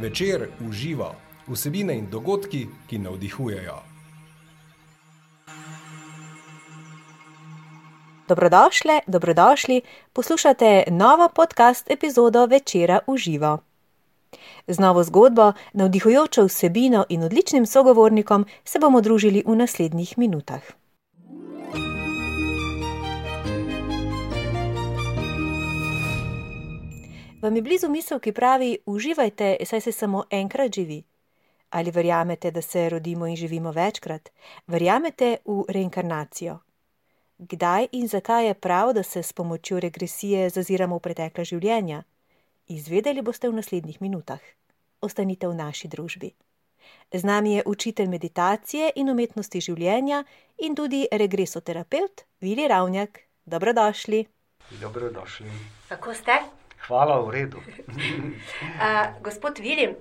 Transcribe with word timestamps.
Večer 0.00 0.48
uživa 0.68 1.14
vsebine 1.48 1.96
in 1.98 2.06
dogodki, 2.10 2.66
ki 2.86 2.98
navdihujejo. 2.98 3.78
Dobrodošli, 8.28 9.00
dobrodošli, 9.06 9.80
poslušate 10.12 10.84
novo 10.90 11.28
podcast 11.34 11.90
epizodo 11.90 12.46
Večera 12.46 12.98
uživa. 13.06 13.58
Z 14.66 14.78
novo 14.78 15.02
zgodbo, 15.04 15.52
navdihujočo 15.72 16.44
vsebino 16.44 17.04
in 17.08 17.22
odličnim 17.22 17.66
sogovornikom 17.66 18.46
se 18.64 18.78
bomo 18.78 19.00
družili 19.00 19.42
v 19.46 19.56
naslednjih 19.56 20.18
minutah. 20.18 20.62
Vam 27.42 27.56
je 27.56 27.62
blizu 27.62 27.88
misel, 27.88 28.18
ki 28.18 28.32
pravi: 28.32 28.78
Uživajte, 28.86 29.56
saj 29.64 29.80
se 29.80 29.92
samo 29.92 30.24
enkrat 30.30 30.74
živi. 30.74 31.02
Ali 31.70 31.90
verjamete, 31.90 32.50
da 32.50 32.62
se 32.62 32.88
rodimo 32.88 33.26
in 33.26 33.36
živimo 33.36 33.70
večkrat? 33.70 34.28
Verjamete 34.66 35.36
v 35.44 35.64
reinkarnacijo? 35.68 36.58
Kdaj 37.38 37.86
in 37.92 38.08
zakaj 38.08 38.46
je 38.46 38.54
prav, 38.54 38.92
da 38.92 39.02
se 39.02 39.22
s 39.22 39.32
pomočjo 39.32 39.80
regresije 39.80 40.50
zaziramo 40.50 40.96
v 40.96 41.00
pretekla 41.00 41.44
življenja? 41.44 42.02
Izvedeli 42.66 43.22
boste 43.22 43.48
v 43.48 43.54
naslednjih 43.54 44.02
minutah. 44.02 44.40
Ostanite 45.00 45.48
v 45.48 45.54
naši 45.54 45.88
družbi. 45.88 46.34
Z 47.12 47.24
nami 47.24 47.54
je 47.54 47.62
učitelj 47.66 48.08
meditacije 48.08 48.92
in 48.96 49.10
umetnosti 49.10 49.60
življenja 49.60 50.24
in 50.58 50.74
tudi 50.74 51.06
regresoterapeut 51.12 52.26
Vili 52.40 52.68
Ravnjak. 52.68 53.20
Dobrodošli. 53.46 54.26
Dobrodošli. 54.80 55.50
Kako 55.88 56.14
ste? 56.14 56.57
Hvala, 56.88 57.20
v 57.20 57.30
redu. 57.30 57.60
uh, 57.60 59.12
gospod 59.26 59.58
Vili, 59.58 59.92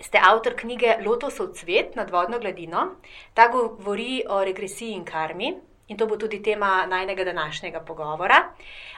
ste 0.00 0.20
avtor 0.20 0.52
knjige 0.56 0.96
Lotosov 1.06 1.54
cvet 1.56 1.96
nad 1.96 2.10
vodno 2.10 2.38
gladino. 2.38 2.96
Ta 3.34 3.48
govori 3.48 4.22
o 4.28 4.44
regresiji 4.44 4.92
in 4.92 5.04
karmi. 5.04 5.54
In 5.88 5.96
to 5.96 6.06
bo 6.06 6.16
tudi 6.16 6.42
tema 6.42 6.86
najnega 6.86 7.24
današnjega 7.24 7.80
pogovora. 7.80 8.36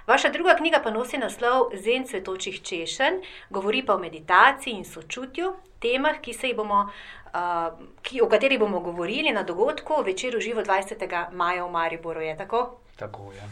Vaša 0.06 0.28
druga 0.28 0.54
knjiga 0.54 0.80
pa 0.84 0.90
nosi 0.90 1.18
naslov 1.18 1.70
Zen 1.74 2.06
cvetočih 2.06 2.62
češenj, 2.62 3.22
govori 3.50 3.82
pa 3.86 3.94
o 3.94 3.98
meditaciji 3.98 4.74
in 4.74 4.84
sočutju, 4.84 5.54
temah, 5.80 6.16
bomo, 6.56 6.80
uh, 6.84 7.40
ki, 8.02 8.20
o 8.22 8.28
katerih 8.28 8.58
bomo 8.58 8.80
govorili 8.80 9.32
na 9.32 9.42
dogodku 9.42 10.02
večer 10.04 10.40
živo 10.40 10.62
20. 10.62 11.32
maja 11.32 11.64
v 11.64 11.70
Mariboru. 11.70 12.20
Je 12.20 12.36
tako? 12.36 12.78
Tako 12.96 13.32
je. 13.32 13.42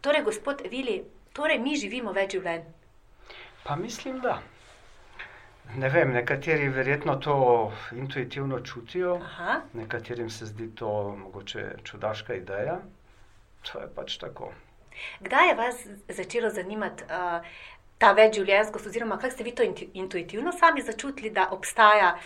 Torej, 0.00 0.22
gospod 0.22 0.62
Vili, 0.70 1.04
torej 1.32 1.58
mi 1.58 1.76
živimo 1.76 2.12
več 2.12 2.32
življenj. 2.32 2.78
Pa 3.68 3.76
mislim, 3.76 4.20
da. 4.20 4.38
Ne 5.76 5.88
vem, 5.88 6.12
nekateri 6.12 6.68
verjetno 6.68 7.16
to 7.16 7.72
intuitivno 7.92 8.60
čutijo, 8.60 9.16
Aha. 9.16 9.60
nekaterim 9.72 10.30
se 10.30 10.46
zdi 10.46 10.74
to 10.74 11.16
mogoče 11.16 11.74
čudaška 11.84 12.34
ideja. 12.34 12.78
To 13.62 13.80
je 13.80 13.88
pač 13.94 14.16
tako. 14.16 14.52
Kdaj 15.20 15.48
je 15.48 15.54
vas 15.54 15.86
začelo 16.08 16.50
zanimati 16.50 17.04
uh, 17.04 17.46
ta 17.98 18.12
večživljenjskost, 18.12 18.86
oziroma 18.86 19.18
kako 19.18 19.34
ste 19.34 19.44
vi 19.44 19.54
to 19.54 19.62
intuitivno 19.92 20.52
sami 20.52 20.82
začutili, 20.82 21.30
da 21.30 21.48
obstaja? 21.50 22.16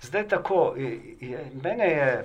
Zdaj 0.00 0.28
tako, 0.28 0.74
je, 0.76 1.50
mene 1.62 1.90
je 1.90 2.24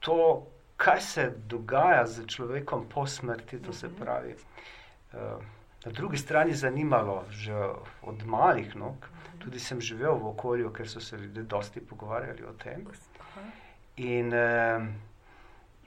to, 0.00 0.46
kaj 0.76 1.00
se 1.00 1.32
dogaja 1.46 2.06
z 2.06 2.26
človekom 2.26 2.88
po 2.88 3.06
smrti, 3.06 3.62
to 3.62 3.72
se 3.72 3.86
mhm. 3.86 4.02
pravi. 4.02 4.34
Uh, 5.12 5.18
na 5.84 5.92
drugi 5.92 6.18
strani 6.18 6.54
zanimalo, 6.54 7.24
že 7.30 7.54
od 8.02 8.26
malih 8.26 8.76
nog. 8.76 9.08
Tudi 9.38 9.60
sem 9.60 9.80
živel 9.80 10.18
v 10.18 10.26
okolju, 10.26 10.72
kjer 10.72 10.88
so 10.90 11.00
se 11.00 11.16
ljudje 11.16 11.42
dosti 11.42 11.80
pogovarjali 11.80 12.44
o 12.44 12.52
tem. 12.52 12.86
In 13.96 14.32
eh, 14.34 14.88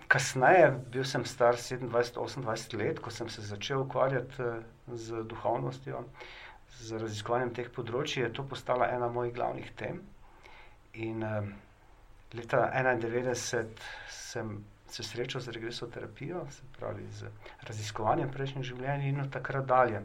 kasneje, 0.07 0.71
bil 0.91 1.03
sem 1.03 1.25
star 1.25 1.55
27-28 1.55 2.77
let, 2.77 2.99
ko 2.99 3.11
sem 3.11 3.29
se 3.29 3.41
začel 3.41 3.81
ukvarjati 3.83 4.39
eh, 4.39 4.63
z 4.87 5.23
duhovnostjo, 5.23 6.03
z 6.79 7.03
raziskovanjem 7.03 7.53
teh 7.53 7.69
področji, 7.69 8.23
je 8.23 8.31
to 8.33 8.47
postala 8.47 8.87
ena 8.91 9.11
mojih 9.11 9.35
glavnih 9.35 9.71
tem. 9.75 9.99
In 10.93 11.23
eh, 11.23 11.51
leta 12.33 12.69
1991 12.71 13.75
sem 14.07 14.55
se 14.91 15.03
srečal 15.03 15.41
z 15.41 15.55
regresoterapijo, 15.55 16.45
se 16.51 16.61
pravi 16.79 17.07
z 17.11 17.29
raziskovanjem 17.67 18.31
prejšnjih 18.31 18.65
življenj 18.65 19.07
in 19.09 19.21
od 19.21 19.31
takrat 19.31 19.65
dalje 19.65 20.01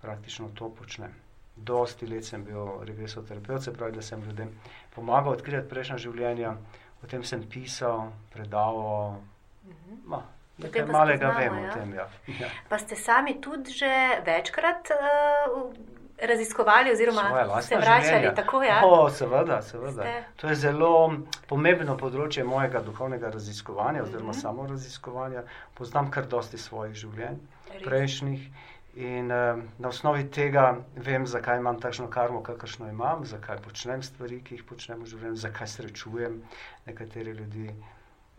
praktično 0.00 0.50
to 0.54 0.68
počnem. 0.68 1.14
Dosti 1.56 2.06
let 2.06 2.24
sem 2.24 2.44
bil 2.44 2.84
regresoterapeut, 2.84 3.62
se 3.62 3.72
pravi, 3.72 3.92
da 3.92 4.02
sem 4.02 4.22
ljudem 4.24 4.52
pomagal 4.94 5.32
odkriti 5.32 5.68
prejšnja 5.68 5.98
življenja, 5.98 6.54
o 7.02 7.08
tem 7.08 7.24
sem 7.24 7.42
pisal, 7.48 8.12
predaval. 8.32 9.18
Ma, 10.08 10.22
nekaj 10.60 10.86
malega 10.88 11.32
vem 11.36 11.58
ja? 11.58 11.64
o 11.64 11.74
tem. 11.74 11.94
Ja. 11.94 12.06
Ja. 12.40 12.48
Pa 12.68 12.78
ste 12.80 12.96
sami 12.96 13.36
tudi 13.40 13.76
že 13.76 13.90
večkrat 14.26 14.92
uh, 14.96 15.68
raziskovali, 16.22 16.92
oziroma 16.92 17.62
se 17.62 17.76
vračali 17.76 18.34
tako. 18.36 18.62
Ja? 18.62 18.80
O, 18.84 19.10
seveda, 19.10 19.62
seveda. 19.62 20.04
To 20.36 20.48
je 20.48 20.54
zelo 20.54 21.12
pomembno 21.48 21.96
področje 21.96 22.44
mojega 22.44 22.82
duhovnega 22.84 23.30
raziskovanja, 23.30 24.02
oziroma 24.02 24.30
mm 24.30 24.32
-hmm. 24.32 24.40
samo 24.40 24.66
raziskovanja. 24.66 25.42
Poznam 25.74 26.10
kar 26.10 26.26
dosti 26.26 26.58
svojih 26.58 26.94
življenj, 26.94 27.38
Res. 27.72 27.84
prejšnjih. 27.84 28.50
In 28.94 29.30
uh, 29.30 29.62
na 29.78 29.88
osnovi 29.88 30.30
tega 30.30 30.78
vem, 30.96 31.26
zakaj 31.26 31.58
imam 31.58 31.80
takšno 31.80 32.10
karmo, 32.10 32.42
kakršno 32.42 32.88
imam, 32.88 33.24
zakaj 33.24 33.56
počnem 33.62 34.02
stvari, 34.02 34.40
ki 34.44 34.54
jih 34.54 34.64
počnem 34.64 35.02
v 35.02 35.06
življenju, 35.06 35.36
zakaj 35.36 35.66
srečujem 35.66 36.42
nekatere 36.86 37.32
ljudi, 37.32 37.74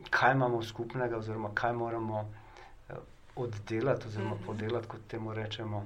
kaj 0.10 0.32
imamo 0.32 0.64
skupnega, 0.64 1.18
oziroma 1.18 1.50
kaj 1.56 1.74
moramo 1.74 2.20
uh, 2.20 2.98
oddelati, 3.36 4.08
oziroma 4.08 4.36
mm 4.36 4.40
-hmm. 4.40 4.46
podelati, 4.46 4.88
kot 4.88 5.08
temu 5.08 5.34
rečemo. 5.34 5.86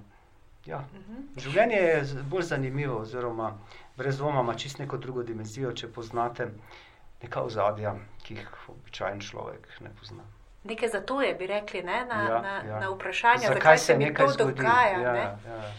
Ja. 0.65 0.83
Mhm. 0.93 1.21
Življenje 1.37 1.81
je 1.81 2.23
bolj 2.29 2.47
zanimivo, 2.49 2.99
oziroma 3.01 3.51
brez 3.97 4.17
dvoma 4.17 4.41
ima 4.41 4.55
čisto 4.55 4.83
neko 4.83 4.97
drugo 4.97 5.23
dimenzijo, 5.23 5.71
če 5.73 5.87
poznate 5.87 6.49
neka 7.21 7.41
ozadja, 7.41 7.95
ki 8.23 8.39
jih 8.39 8.49
običajen 8.73 9.21
človek 9.21 9.67
ne 9.81 9.91
pozna. 9.99 10.25
Nekaj 10.65 10.89
za 10.89 11.01
to 11.05 11.21
je, 11.21 11.33
bi 11.37 11.47
rekli, 11.47 11.83
ne, 11.83 12.05
na, 12.09 12.21
ja, 12.23 12.41
na, 12.41 12.55
ja. 12.67 12.79
na 12.79 12.89
vprašanje, 12.89 13.47
zakaj, 13.47 13.59
zakaj 13.61 13.77
se 13.77 13.97
mi 13.97 14.13
to 14.13 14.31
dogaja. 14.37 14.99
Ja, 14.99 15.15
ja. 15.15 15.73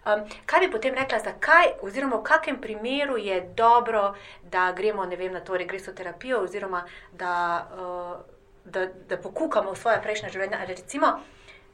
Um, 0.00 0.22
kaj 0.46 0.60
bi 0.60 0.70
potem 0.72 0.94
rekla, 0.96 1.18
zakaj, 1.20 1.74
oziroma 1.84 2.16
v 2.16 2.24
kakem 2.24 2.60
primeru 2.60 3.18
je 3.20 3.40
dobro, 3.56 4.14
da 4.42 4.72
gremo 4.72 5.04
vem, 5.04 5.32
na 5.32 5.40
to 5.40 5.56
regresoterapijo, 5.56 6.40
oziroma 6.40 6.86
da, 7.12 7.34
uh, 7.76 8.16
da, 8.64 8.86
da 9.08 9.20
pokukamo 9.20 9.72
v 9.72 9.76
svoje 9.76 10.00
prejšnje 10.02 10.30
življenje. 10.32 10.56
Ali 10.56 10.74
recimo, 10.74 11.18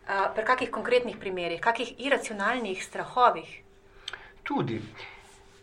pri 0.07 0.45
kakih 0.45 0.71
konkretnih 0.71 1.17
primerih, 1.19 1.61
kakih 1.61 1.95
iracionalnih 1.99 2.85
strahovih? 2.85 3.63
Tudi. 4.43 4.81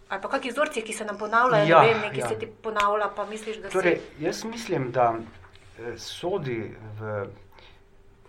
Ali 0.10 0.22
pa 0.22 0.30
kakih 0.30 0.52
vzorcih, 0.52 0.84
ki 0.84 0.94
se 0.94 1.06
nam 1.06 1.18
ponavljajo, 1.18 1.68
ja, 1.68 1.82
vem, 1.82 2.02
nekaj 2.02 2.20
ja. 2.20 2.28
se 2.28 2.40
ti 2.40 2.48
ponavlja, 2.62 3.10
pa 3.16 3.26
misliš, 3.26 3.58
da 3.64 3.70
torej, 3.70 3.96
si... 3.96 4.24
Jaz 4.24 4.44
mislim, 4.44 4.92
da 4.92 5.16
eh, 5.16 5.98
sodi 5.98 6.76
v 7.00 7.26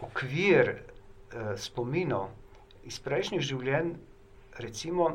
okvir 0.00 0.70
eh, 0.70 1.56
spominov 1.56 2.30
iz 2.84 3.00
prejšnjih 3.00 3.42
življenj, 3.42 3.94
recimo 4.58 5.10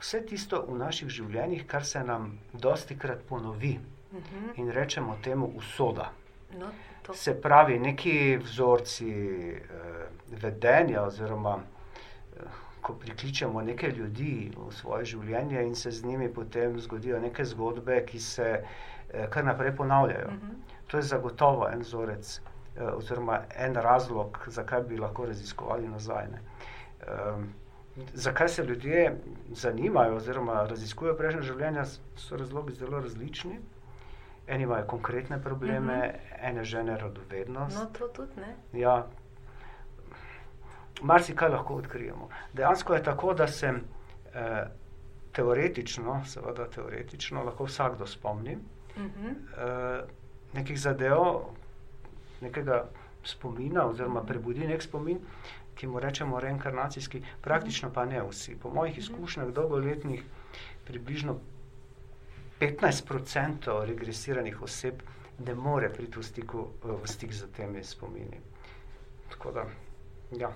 vse 0.00 0.22
tisto 0.28 0.62
v 0.68 0.78
naših 0.78 1.10
življenjih, 1.10 1.66
kar 1.66 1.84
se 1.84 2.00
nam 2.04 2.38
dosti 2.52 2.96
krat 2.98 3.26
ponovi 3.28 3.78
uh 3.78 4.18
mhm. 4.18 4.44
-huh. 4.44 4.58
in 4.60 4.70
rečemo 4.70 5.18
temu 5.22 5.52
usoda. 5.56 6.12
No, 6.58 6.70
se 7.12 7.34
pravi, 7.40 7.78
neki 7.78 8.36
vzorci 8.36 9.10
eh, 9.10 9.60
vedenja, 10.40 11.02
oziroma 11.02 11.58
eh, 11.58 12.40
ko 12.80 12.94
prikličemo 12.94 13.62
nekaj 13.62 13.90
ljudi 13.90 14.52
v 14.56 14.72
svoje 14.72 15.04
življenje 15.04 15.66
in 15.66 15.74
se 15.74 15.90
z 15.90 16.04
njimi 16.04 16.32
potem 16.32 16.80
zgodijo 16.80 17.20
neke 17.20 17.44
zgodbe, 17.44 18.04
ki 18.06 18.20
se 18.20 18.48
eh, 18.52 19.26
kar 19.30 19.44
naprej 19.44 19.76
ponavljajo. 19.76 20.28
Uh 20.28 20.32
mhm. 20.32 20.46
-huh. 20.46 20.74
To 20.86 20.96
je 20.96 21.02
zagotovo 21.02 21.68
en 21.68 21.80
vzorec, 21.80 22.40
eh, 22.76 22.82
oziroma 22.82 23.40
en 23.56 23.74
razlog, 23.74 24.38
zakaj 24.46 24.82
bi 24.82 24.96
lahko 24.96 25.26
raziskovali 25.26 25.88
nazaj. 25.88 26.24
Eh, 26.24 27.06
zakaj 28.14 28.48
se 28.48 28.64
ljudje 28.64 29.20
zanimajo, 29.50 30.16
oziroma 30.16 30.66
raziskujejo 30.66 31.16
prejšnje 31.16 31.42
življenje, 31.42 31.84
so 32.16 32.36
razlogi 32.36 32.74
zelo 32.74 33.00
različni. 33.00 33.58
Eni 34.46 34.62
imajo 34.62 34.86
konkretne 34.86 35.42
probleme, 35.42 35.98
uh 35.98 36.04
mhm. 36.04 36.16
-huh. 36.16 36.50
ene 36.50 36.64
žene 36.64 36.98
radovednost. 36.98 37.76
No, 37.76 37.86
to 37.98 38.08
tudi 38.08 38.40
ne. 38.40 38.80
Ja, 38.80 39.06
marsikaj 41.02 41.48
lahko 41.48 41.74
odkrijemo. 41.74 42.28
Dejansko 42.52 42.94
je 42.94 43.02
tako, 43.02 43.34
da 43.34 43.46
se 43.46 43.66
eh, 44.34 44.64
teoretično, 45.32 46.24
seveda 46.24 46.70
teoretično, 46.70 47.44
lahko 47.44 47.64
vsakdo 47.64 48.06
spomni 48.06 48.56
uh 48.56 49.02
-huh. 49.02 49.34
eh, 49.58 50.04
nekih 50.52 50.80
zadev, 50.80 51.18
nekega 52.40 52.84
spomina 53.24 53.86
oziroma 53.86 54.22
prebudi 54.22 54.66
nek 54.66 54.82
spomin, 54.82 55.18
ki 55.74 55.86
mu 55.86 56.00
rečemo 56.00 56.40
reinkarnacijski, 56.40 57.22
praktično 57.40 57.90
pa 57.92 58.04
ne 58.04 58.22
vsi. 58.22 58.56
Po 58.62 58.70
mojih 58.70 58.98
izkušnjah 58.98 59.48
dolgoletnih 59.48 60.22
približno 60.84 61.38
15% 62.60 63.84
regresiranih 63.86 64.62
oseb 64.62 65.02
ne 65.38 65.54
more 65.54 65.88
priti 65.92 66.18
v, 66.18 66.22
stiku, 66.22 66.68
v 66.82 67.06
stik 67.10 67.32
z 67.32 67.48
temi 67.56 67.82
spomini. 67.84 68.40
Tako 69.30 69.50
da, 69.50 69.64
ja. 70.38 70.52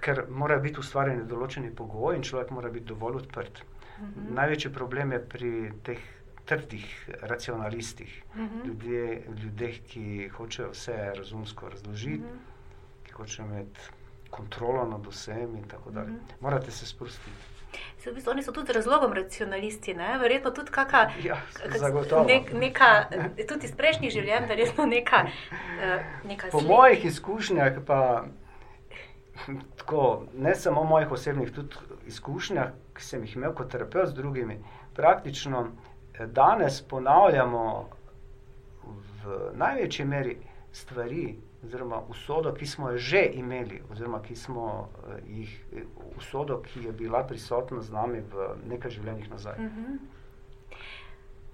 Ker 0.00 0.26
morajo 0.30 0.62
biti 0.62 0.80
ustvarjeni 0.82 1.26
določeni 1.26 1.72
pogoji 1.74 2.20
in 2.20 2.26
človek 2.26 2.52
mora 2.54 2.70
biti 2.70 2.86
dovolj 2.92 3.24
odprt. 3.24 3.62
Mhm. 3.96 4.34
Največji 4.36 4.72
problem 4.72 5.12
je 5.12 5.20
pri 5.34 5.52
teh 5.82 6.06
trdih 6.46 6.86
racionalistih, 7.26 8.12
mhm. 8.36 8.66
ljudje, 8.66 9.22
ljudeh, 9.42 9.80
ki 9.90 10.28
hočejo 10.36 10.70
vse 10.70 10.96
razumsko 11.16 11.68
razložiti, 11.68 12.22
mhm. 12.22 12.38
ki 13.06 13.16
hočejo 13.18 13.46
imeti 13.48 13.90
kontrolo 14.30 14.84
nad 14.90 15.06
vsem 15.06 15.56
in 15.56 15.68
tako 15.68 15.90
dalje. 15.90 16.14
Mhm. 16.14 16.40
Morate 16.40 16.70
se 16.70 16.86
sprostiti. 16.86 17.55
V 18.06 18.12
bistvu 18.14 18.30
oni 18.30 18.42
so 18.42 18.52
tudi 18.52 18.72
z 18.72 18.76
razlogom 18.76 19.12
racionalisti, 19.12 19.94
ne? 19.94 20.18
verjetno 20.18 20.50
tudi 20.50 20.70
kaka, 20.70 21.08
ja, 21.24 21.40
nek, 22.26 22.52
neka, 22.52 22.90
tudi 23.48 23.66
iz 23.66 23.72
prejšnjih 23.74 24.12
življenj, 24.14 24.46
verjetno 24.46 24.86
neka. 24.86 25.24
Uh, 25.26 26.04
neka 26.30 26.52
po 26.52 26.60
mojih 26.62 27.04
izkušnjah, 27.04 27.80
pa 27.86 27.98
tako, 29.76 30.26
ne 30.34 30.54
samo 30.54 30.84
mojih 30.84 31.12
osebnih, 31.12 31.50
tudi 31.52 31.98
izkušnjah, 32.06 32.70
ki 32.94 33.02
sem 33.02 33.26
jih 33.26 33.36
imel 33.36 33.54
kot 33.58 33.72
terapeut 33.74 34.08
z 34.08 34.14
drugimi, 34.14 34.60
praktično 34.94 35.66
eh, 35.66 36.26
danes 36.26 36.80
ponavljamo 36.88 37.66
v 39.24 39.40
največji 39.54 40.04
meri 40.06 40.36
stvari, 40.72 41.34
oziroma 41.66 42.00
usodo, 42.08 42.52
ki 42.54 42.66
smo 42.66 42.90
jo 42.90 42.98
že 42.98 43.22
imeli, 43.34 43.82
oziroma 43.92 44.22
ki 44.22 44.36
smo 44.36 44.66
uh, 44.66 45.16
jih, 45.26 45.52
usodo, 46.16 46.60
ki 46.62 46.86
je 46.86 46.92
bila 46.92 47.24
prisotna 47.26 47.82
z 47.82 47.92
nami 47.92 48.20
v 48.20 48.48
nekaj 48.70 48.90
življenjih 48.90 49.30
nazaj. 49.30 49.58
Uh 49.58 49.64
mhm. 49.64 49.84
-huh. 49.84 49.98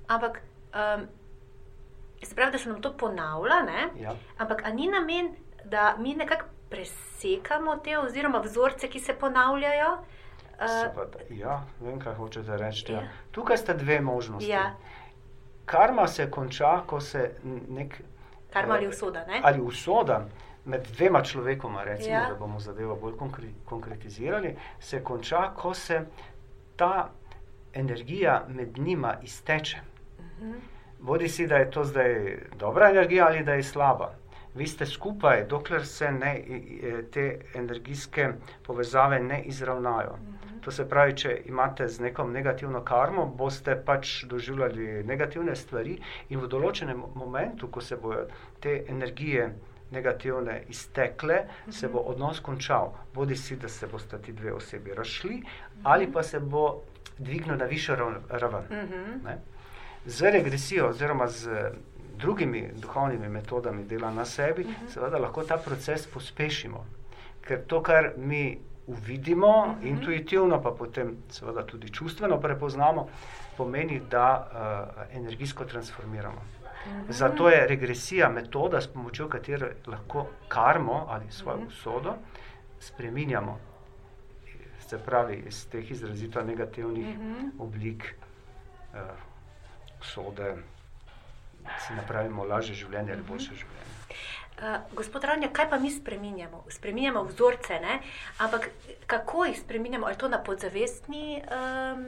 Ampak, 0.09 0.43
um, 0.75 1.07
se 2.23 2.35
pravi, 2.35 2.53
da 2.53 2.59
se 2.59 2.69
nam 2.69 2.83
to 2.83 2.93
ponavlja, 2.97 3.89
ja. 3.97 4.17
ampak 4.39 4.75
ni 4.75 4.89
namen, 4.89 5.35
da 5.65 5.97
mi 5.99 6.15
nekako 6.15 6.45
presekamo 6.71 7.77
te 7.77 7.99
oziroma 7.99 8.39
vzorce, 8.39 8.89
ki 8.89 9.01
se 9.01 9.15
ponavljajo. 9.15 9.93
Uh, 9.93 10.69
Seveda, 10.69 11.19
ja, 11.31 11.63
vem, 11.81 12.01
kaj 12.01 12.15
hočete 12.15 12.57
reči. 12.57 12.93
Ja. 12.93 13.01
Ja. 13.01 13.09
Tukaj 13.31 13.57
sta 13.57 13.75
dve 13.75 14.01
možnosti. 14.01 14.49
Ja. 14.49 14.75
Karma 15.65 16.07
se 16.09 16.31
konča, 16.31 16.81
ko 16.87 17.01
se 17.01 17.31
nek 17.69 18.03
Karma 18.53 18.75
ali 18.75 18.89
usoda. 18.89 19.25
Ne? 19.27 19.41
Ali 19.43 19.61
usoda 19.61 20.27
med 20.65 20.87
dvema 20.97 21.23
človekoma, 21.23 21.85
recimo, 21.85 22.15
ja. 22.15 22.27
da 22.29 22.35
bomo 22.35 22.61
zadevo 22.61 22.97
bolj 22.97 23.17
konkre 23.17 23.49
konkretizirali, 23.65 24.57
se 24.81 25.03
konča, 25.05 25.51
ko 25.57 25.75
se 25.75 26.05
ta 26.77 27.11
energija 27.75 28.45
med 28.49 28.79
njima 28.79 29.15
izteče. 29.23 29.79
Uh 30.19 30.25
mhm. 30.25 30.53
-huh. 30.53 30.61
Bodi 30.99 31.29
si, 31.29 31.47
da 31.47 31.57
je 31.57 31.71
to 31.71 31.85
zdaj 31.85 32.39
dobra 32.59 32.91
energija 32.91 33.27
ali 33.27 33.45
da 33.45 33.53
je 33.53 33.63
slaba. 33.63 34.15
Vi 34.55 34.67
ste 34.67 34.87
skupaj, 34.87 35.45
dokler 35.45 35.87
se 35.87 36.13
ne, 36.13 36.45
te 37.13 37.41
energijske 37.55 38.29
povezave 38.63 39.21
ne 39.21 39.43
izravnajo. 39.43 40.13
Uh 40.13 40.19
mhm. 40.19 40.33
-huh. 40.33 40.52
To 40.63 40.71
se 40.71 40.87
pravi, 40.89 41.17
če 41.19 41.35
imate 41.51 41.89
z 41.89 42.05
nekom 42.05 42.33
negativno 42.33 42.85
karmo, 42.87 43.27
boste 43.27 43.75
pač 43.87 44.23
doživljali 44.31 45.03
negativne 45.05 45.57
stvari, 45.59 45.97
in 46.31 46.39
v 46.39 46.49
določenem 46.49 47.03
momentu, 47.19 47.67
ko 47.69 47.83
se 47.83 47.99
bodo 47.99 48.29
te 48.63 48.85
energije 48.89 49.49
negativne 49.93 50.63
iztekle, 50.73 51.43
se 51.71 51.89
bo 51.89 52.01
odnos 52.09 52.41
končal. 52.41 52.95
Bodi 53.15 53.37
si, 53.37 53.57
da 53.57 53.69
se 53.69 53.87
boste 53.87 54.19
ti 54.23 54.33
dve 54.33 54.55
osebi 54.55 54.95
razšli, 54.95 55.43
ali 55.83 56.09
pa 56.13 56.23
se 56.23 56.41
bo 56.41 56.83
dvignil 57.19 57.59
na 57.59 57.67
višjo 57.69 57.97
raven. 58.31 58.71
Z 60.07 60.31
regresijo, 60.33 60.89
oziroma 60.89 61.29
z 61.29 61.73
drugimi 62.19 62.71
duhovnimi 62.75 63.29
metodami 63.29 63.85
dela 63.85 64.11
na 64.11 64.25
sebi, 64.25 64.67
seveda 64.89 65.19
lahko 65.19 65.45
ta 65.45 65.59
proces 65.59 66.07
pospešimo. 66.07 66.85
Ker 67.43 67.65
to, 67.67 67.83
kar 67.83 68.13
mi 68.17 68.61
uvidimo, 68.93 69.49
uh 69.49 69.67
mhm. 69.67 69.81
-huh. 69.81 69.89
intuitivno, 69.89 70.63
pa 70.63 70.71
potem 70.71 71.17
seveda 71.29 71.67
tudi 71.67 71.93
čustveno 71.93 72.41
prepoznamo, 72.41 73.09
pomeni, 73.57 74.01
da 74.11 74.27
uh, 74.47 75.17
energijsko 75.17 75.65
transformiramo. 75.65 76.41
Uh 76.41 76.93
mhm. 76.93 77.01
-huh. 77.01 77.13
Zato 77.13 77.49
je 77.49 77.67
regresija 77.67 78.29
metoda, 78.29 78.81
s 78.81 78.87
pomočjo 78.87 79.29
katere 79.29 79.73
lahko 79.87 80.27
karmo 80.49 81.07
ali 81.09 81.31
svojo 81.31 81.57
uh 81.57 81.63
mhm. 81.63 81.71
-huh. 81.71 81.79
usodo 81.79 82.15
spremenjamo. 82.81 83.59
Se 84.89 84.99
pravi, 84.99 85.45
iz 85.47 85.69
teh 85.69 85.91
izrazito 85.91 86.43
negativnih 86.43 87.07
uh 87.07 87.25
-huh. 87.25 87.51
oblik 87.59 88.15
uh, 88.95 88.99
usode 90.01 90.55
si 91.79 91.95
napravimo 91.95 92.45
lažje 92.45 92.75
življenje 92.75 93.13
ali 93.13 93.23
boljše 93.23 93.55
življenje. 93.55 93.93
Uh, 94.59 94.95
gospod 94.95 95.25
Ravnja, 95.25 95.49
kaj 95.53 95.71
pa 95.71 95.79
mi 95.79 95.91
spremenjamo? 95.91 96.65
Spremenjamo 96.71 97.23
vzorce, 97.25 97.81
ne? 97.81 98.01
ampak 98.39 98.69
kako 99.07 99.45
jih 99.45 99.61
spremenjamo? 99.61 100.07
Ali 100.07 100.17
to 100.17 100.29
na 100.29 100.39
podzavestni 100.39 101.43
um, 101.43 102.07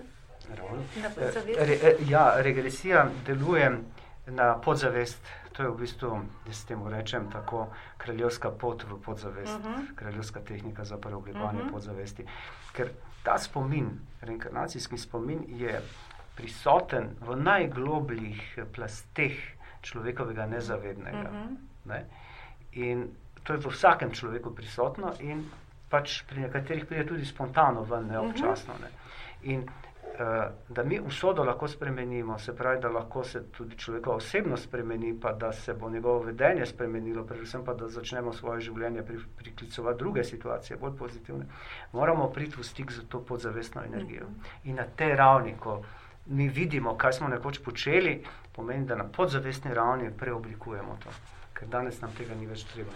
ravni? 0.54 1.54
Re, 1.58 1.96
ja, 2.08 2.34
regresija 2.36 3.08
deluje 3.26 3.80
na 4.26 4.60
podzavest. 4.60 5.18
To 5.52 5.62
je 5.62 5.68
v 5.68 5.76
bistvu, 5.78 6.20
se 6.52 6.66
temu 6.66 6.90
rečem, 6.90 7.30
tako 7.30 7.68
kraljevska 7.96 8.50
pot 8.50 8.82
v 8.82 9.00
podzavest, 9.02 9.58
uh 9.58 9.64
mhm. 9.64 9.74
-huh. 9.74 9.94
kraljevska 9.94 10.40
tehnika 10.40 10.84
za 10.84 10.98
preoblikovanje 10.98 11.58
uh 11.58 11.64
mhm. 11.64 11.68
-huh. 11.68 11.72
podzavesti. 11.72 12.26
Ker 12.72 12.88
ta 13.22 13.38
spomin, 13.38 14.00
reinkarnacijski 14.20 14.98
spomin, 14.98 15.44
je 15.48 15.80
prisoten 16.34 17.16
v 17.20 17.36
najglobljih 17.36 18.58
plasteh 18.74 19.32
človekovega 19.82 20.46
nezavednega. 20.46 21.30
Uh 21.30 21.34
mhm. 21.34 21.54
-huh. 21.54 21.56
ne? 21.84 22.06
In 22.74 23.08
to 23.42 23.52
je 23.52 23.60
v 23.60 23.70
vsakem 23.70 24.10
človeku 24.10 24.54
prisotno, 24.56 25.12
in 25.20 25.44
pač 25.90 26.24
pri 26.26 26.48
nekaterih 26.48 26.86
pride 26.88 27.06
tudi 27.06 27.24
spontano, 27.24 27.84
ven, 27.84 28.08
ne 28.08 28.18
občasno. 28.18 28.74
Ne. 28.80 28.90
In 29.52 29.62
uh, 29.62 30.48
da 30.68 30.82
mi 30.82 30.98
usodo 31.00 31.44
lahko 31.44 31.68
spremenimo, 31.68 32.38
se 32.38 32.54
pravi, 32.56 32.80
da 32.80 32.88
lahko 32.88 33.24
se 33.24 33.44
tudi 33.52 33.76
človeka 33.78 34.10
osebno 34.10 34.56
spremeni, 34.56 35.12
pa 35.20 35.32
da 35.32 35.52
se 35.52 35.74
bo 35.74 35.90
njegovo 35.90 36.24
vedenje 36.24 36.66
spremenilo, 36.66 37.24
predvsem 37.24 37.64
pa 37.64 37.74
da 37.74 37.88
začnemo 37.88 38.32
svoje 38.32 38.60
življenje 38.60 39.02
pri, 39.02 39.18
priklicovati 39.36 39.98
druge 39.98 40.24
situacije, 40.24 40.80
bolj 40.80 40.96
pozitivne, 40.98 41.46
moramo 41.92 42.30
priti 42.32 42.56
v 42.56 42.64
stik 42.64 42.92
z 42.92 43.04
to 43.08 43.20
podzavestno 43.20 43.84
energijo. 43.84 44.30
In 44.64 44.80
na 44.80 44.88
tej 44.96 45.14
ravni, 45.16 45.54
ko 45.60 45.82
mi 46.26 46.48
vidimo, 46.48 46.96
kaj 46.96 47.20
smo 47.20 47.28
nekoč 47.28 47.60
počeli, 47.60 48.22
pomeni, 48.56 48.86
da 48.86 48.96
na 48.96 49.04
podzavestni 49.04 49.74
ravni 49.74 50.10
preoblikujemo 50.18 50.98
to 51.04 51.10
ker 51.54 51.68
danes 51.70 52.00
nam 52.02 52.12
tega 52.18 52.34
ni 52.34 52.46
več 52.50 52.66
treba. 52.72 52.92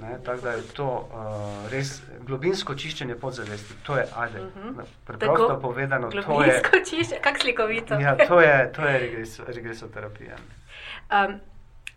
Ne, 0.00 0.18
tako 0.24 0.42
da 0.44 0.52
je 0.52 0.64
to 0.76 0.86
uh, 0.86 1.70
res 1.72 1.94
globinsko 2.28 2.74
čiščenje 2.76 3.14
podzavesti, 3.20 3.78
to 3.86 3.96
je 3.96 4.04
ajde. 4.22 4.40
Uh 4.40 4.64
-huh. 4.64 4.84
Preprosto 5.06 5.46
tako, 5.46 5.60
povedano, 5.60 6.10
to 6.10 6.42
je 6.42 6.62
čiščenje, 6.90 7.20
kako 7.22 7.40
slikovito. 7.40 7.94
ja, 7.94 8.16
to 8.16 8.40
je, 8.40 8.72
to 8.72 8.84
je 8.88 8.98
regres, 8.98 9.38
regresoterapija. 9.46 10.36
Um, 10.36 11.40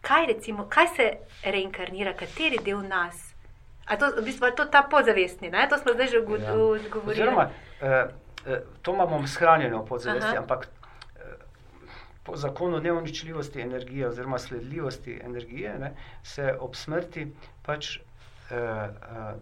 kaj, 0.01 0.25
recimo, 0.25 0.67
kaj 0.70 0.88
se 0.96 1.12
reinkarnira, 1.43 2.13
kateri 2.13 2.60
del 2.65 2.88
nas? 2.88 3.34
A 3.86 3.98
to, 3.98 4.12
v 4.17 4.24
bistvu, 4.24 4.51
to 4.55 4.65
ta 4.65 4.88
podzavestni, 4.91 5.51
ne? 5.51 5.67
to 5.70 5.77
smo 5.77 5.93
zdaj 5.93 6.08
že 6.08 6.22
govorili. 6.22 6.48
Ja. 6.48 7.10
Oziroma, 7.12 7.50
uh, 7.82 7.89
uh, 8.48 8.58
to 8.82 8.93
imamo 8.93 9.27
shranjeno 9.27 9.84
v 9.84 9.88
podzavesti, 9.88 10.29
Aha. 10.29 10.39
ampak 10.39 10.67
po 12.24 12.36
zakonu 12.38 12.80
neuničljivosti 12.80 13.62
energije 13.62 14.08
oziroma 14.08 14.39
sledljivosti 14.39 15.20
energije, 15.24 15.80
ne, 15.80 15.94
se 16.24 16.58
ob 16.60 16.75
smrti 16.75 17.27
pač 17.62 17.98
eh, 17.98 18.01
eh, 18.51 19.36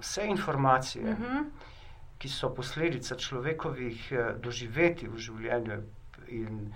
vse 0.00 0.26
informacije, 0.26 1.04
uh 1.04 1.18
mhm. 1.18 1.24
-huh. 1.24 1.44
ki 2.18 2.28
so 2.28 2.54
posledica 2.54 3.16
človekovih 3.16 4.12
eh, 4.12 4.34
doživetij 4.40 5.08
v 5.08 5.18
življenju 5.18 5.82
in 6.28 6.72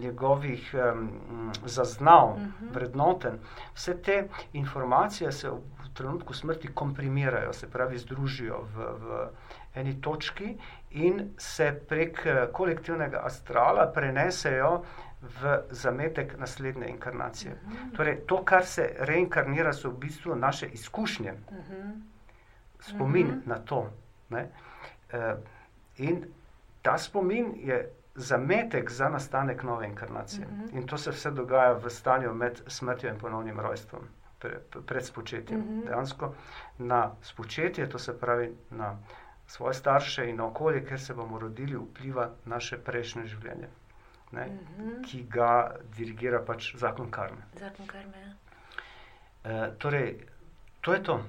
njegovih 0.00 0.74
um, 0.74 1.52
zaznav, 1.64 2.28
uh 2.28 2.40
mhm. 2.40 2.50
-huh. 2.50 2.74
vrednoten, 2.74 3.38
vse 3.74 4.02
te 4.02 4.28
informacije 4.52 5.32
se 5.32 5.50
v 5.50 5.60
trenutku 5.94 6.34
smrti 6.34 6.68
komprimirajo, 6.74 7.52
se 7.52 7.70
pravi, 7.70 7.98
združijo 7.98 8.62
v, 8.74 8.78
v 9.00 9.28
eni 9.74 10.00
točki 10.00 10.56
in 10.90 11.34
se 11.38 11.80
prek 11.88 12.26
eh, 12.26 12.46
kolektivnega 12.52 13.20
astrala 13.24 13.92
prenesejo 13.92 14.84
v 15.20 15.58
zametek 15.70 16.38
naslednje 16.38 16.88
inkarnacije. 16.88 17.52
Uh 17.52 17.72
mhm. 17.72 17.76
-huh. 17.76 17.96
Torej, 17.96 18.16
to, 18.26 18.44
kar 18.44 18.66
se 18.66 18.94
reinkarnira, 18.98 19.72
so 19.72 19.90
v 19.90 19.98
bistvu 19.98 20.34
naše 20.34 20.66
izkušnje, 20.66 21.32
uh 21.32 21.56
mhm. 21.56 21.74
-huh. 21.74 22.00
spomin 22.80 23.26
uh 23.26 23.32
mhm. 23.32 23.40
-huh. 23.40 23.48
na 23.48 23.58
to. 23.58 23.90
Ne? 24.28 24.48
Eh, 25.12 25.36
in 25.96 26.24
ta 26.82 26.98
spomin 26.98 27.52
je 27.56 27.90
zametek 28.14 28.90
za 28.90 29.08
nastanek 29.08 29.62
nove 29.62 29.86
inkarnacije. 29.86 30.46
Mm 30.46 30.62
-hmm. 30.62 30.76
In 30.76 30.86
to 30.86 30.98
se 30.98 31.10
vse 31.10 31.30
dogaja 31.30 31.72
v 31.72 31.90
stanju 31.90 32.34
med 32.34 32.60
smrtjo 32.66 33.10
in 33.10 33.18
ponovnim 33.18 33.60
rojstvom, 33.60 34.00
pre, 34.38 34.58
pred 34.86 35.04
spočetjem. 35.04 35.60
Mm 35.60 35.66
-hmm. 35.66 35.86
Dejansko 35.86 36.34
na 36.78 37.10
spočetje, 37.22 37.88
to 37.88 37.98
se 37.98 38.20
pravi 38.20 38.56
na 38.70 38.98
svoje 39.46 39.74
starše 39.74 40.28
in 40.30 40.40
okolje, 40.40 40.84
kjer 40.86 41.00
se 41.00 41.14
bomo 41.14 41.38
rodili, 41.38 41.76
vpliva 41.76 42.30
naše 42.44 42.78
prejšnje 42.78 43.26
življenje, 43.26 43.68
ne, 44.32 44.46
mm 44.46 44.58
-hmm. 44.58 45.04
ki 45.06 45.22
ga 45.30 45.76
dirigira 45.96 46.42
pač 46.44 46.74
zakon 46.76 47.10
karme. 47.10 47.42
Zakon 47.54 47.86
karme. 47.86 48.18
Ja. 48.26 48.32
E, 49.50 49.70
torej, 49.78 50.26
to 50.80 50.94
je 50.94 51.02
to. 51.02 51.20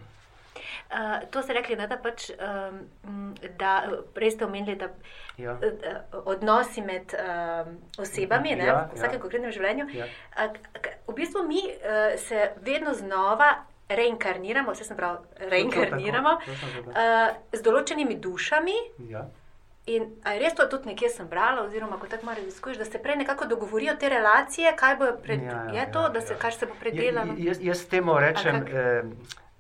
Uh, 0.88 1.30
to 1.32 1.42
ste 1.42 1.54
rekli, 1.54 1.76
ne, 1.76 1.88
da 1.88 1.98
pač, 1.98 2.30
um, 2.32 3.36
da 3.60 3.90
prej 4.14 4.32
ste 4.32 4.46
omenili, 4.46 4.76
da 4.76 4.90
ja. 5.38 5.54
uh, 5.54 6.22
odnosi 6.26 6.82
med 6.82 7.14
um, 7.14 7.78
osebami 7.98 8.56
ne, 8.56 8.66
ja, 8.66 8.78
v 8.92 8.96
vsakem 8.96 9.20
ja. 9.20 9.22
konkretnem 9.22 9.52
življenju. 9.52 9.88
Ja. 9.94 10.08
Uh, 10.38 10.56
v 11.08 11.18
bistvu 11.20 11.44
mi 11.48 11.60
uh, 11.60 12.16
se 12.18 12.52
vedno 12.66 12.94
znova 12.94 13.52
reinkarniramo, 13.90 14.72
vse 14.72 14.84
sem 14.84 14.98
prav, 14.98 15.20
reinkarniramo 15.40 16.38
uh, 16.38 17.36
z 17.54 17.62
določenimi 17.64 18.18
dušami. 18.22 18.78
Ja. 19.10 19.28
In 19.88 20.10
res 20.26 20.56
to 20.56 20.66
tudi 20.68 20.92
nekje 20.92 21.08
sem 21.14 21.30
brala, 21.32 21.62
oziroma 21.64 21.96
ko 22.00 22.10
tako 22.12 22.28
malo 22.28 22.42
raziskuješ, 22.42 22.82
da 22.82 22.86
se 22.86 23.00
prej 23.00 23.22
nekako 23.22 23.46
dogovorijo 23.48 23.94
te 23.96 24.10
relacije, 24.12 24.74
kaj 24.76 24.98
bo 25.00 25.14
pred, 25.24 25.46
ja, 25.48 25.62
ja, 25.72 25.78
je 25.80 25.86
to, 25.92 26.02
ja, 26.02 26.10
da 26.10 26.22
se, 26.22 26.34
ja. 26.34 26.40
kar 26.40 26.54
se 26.54 26.68
bo 26.68 26.76
predelalo. 26.80 27.38
Jaz, 27.40 27.62
jaz 27.64 27.86
temu 27.88 28.18
rečem, 28.20 28.66
eh, 28.68 29.04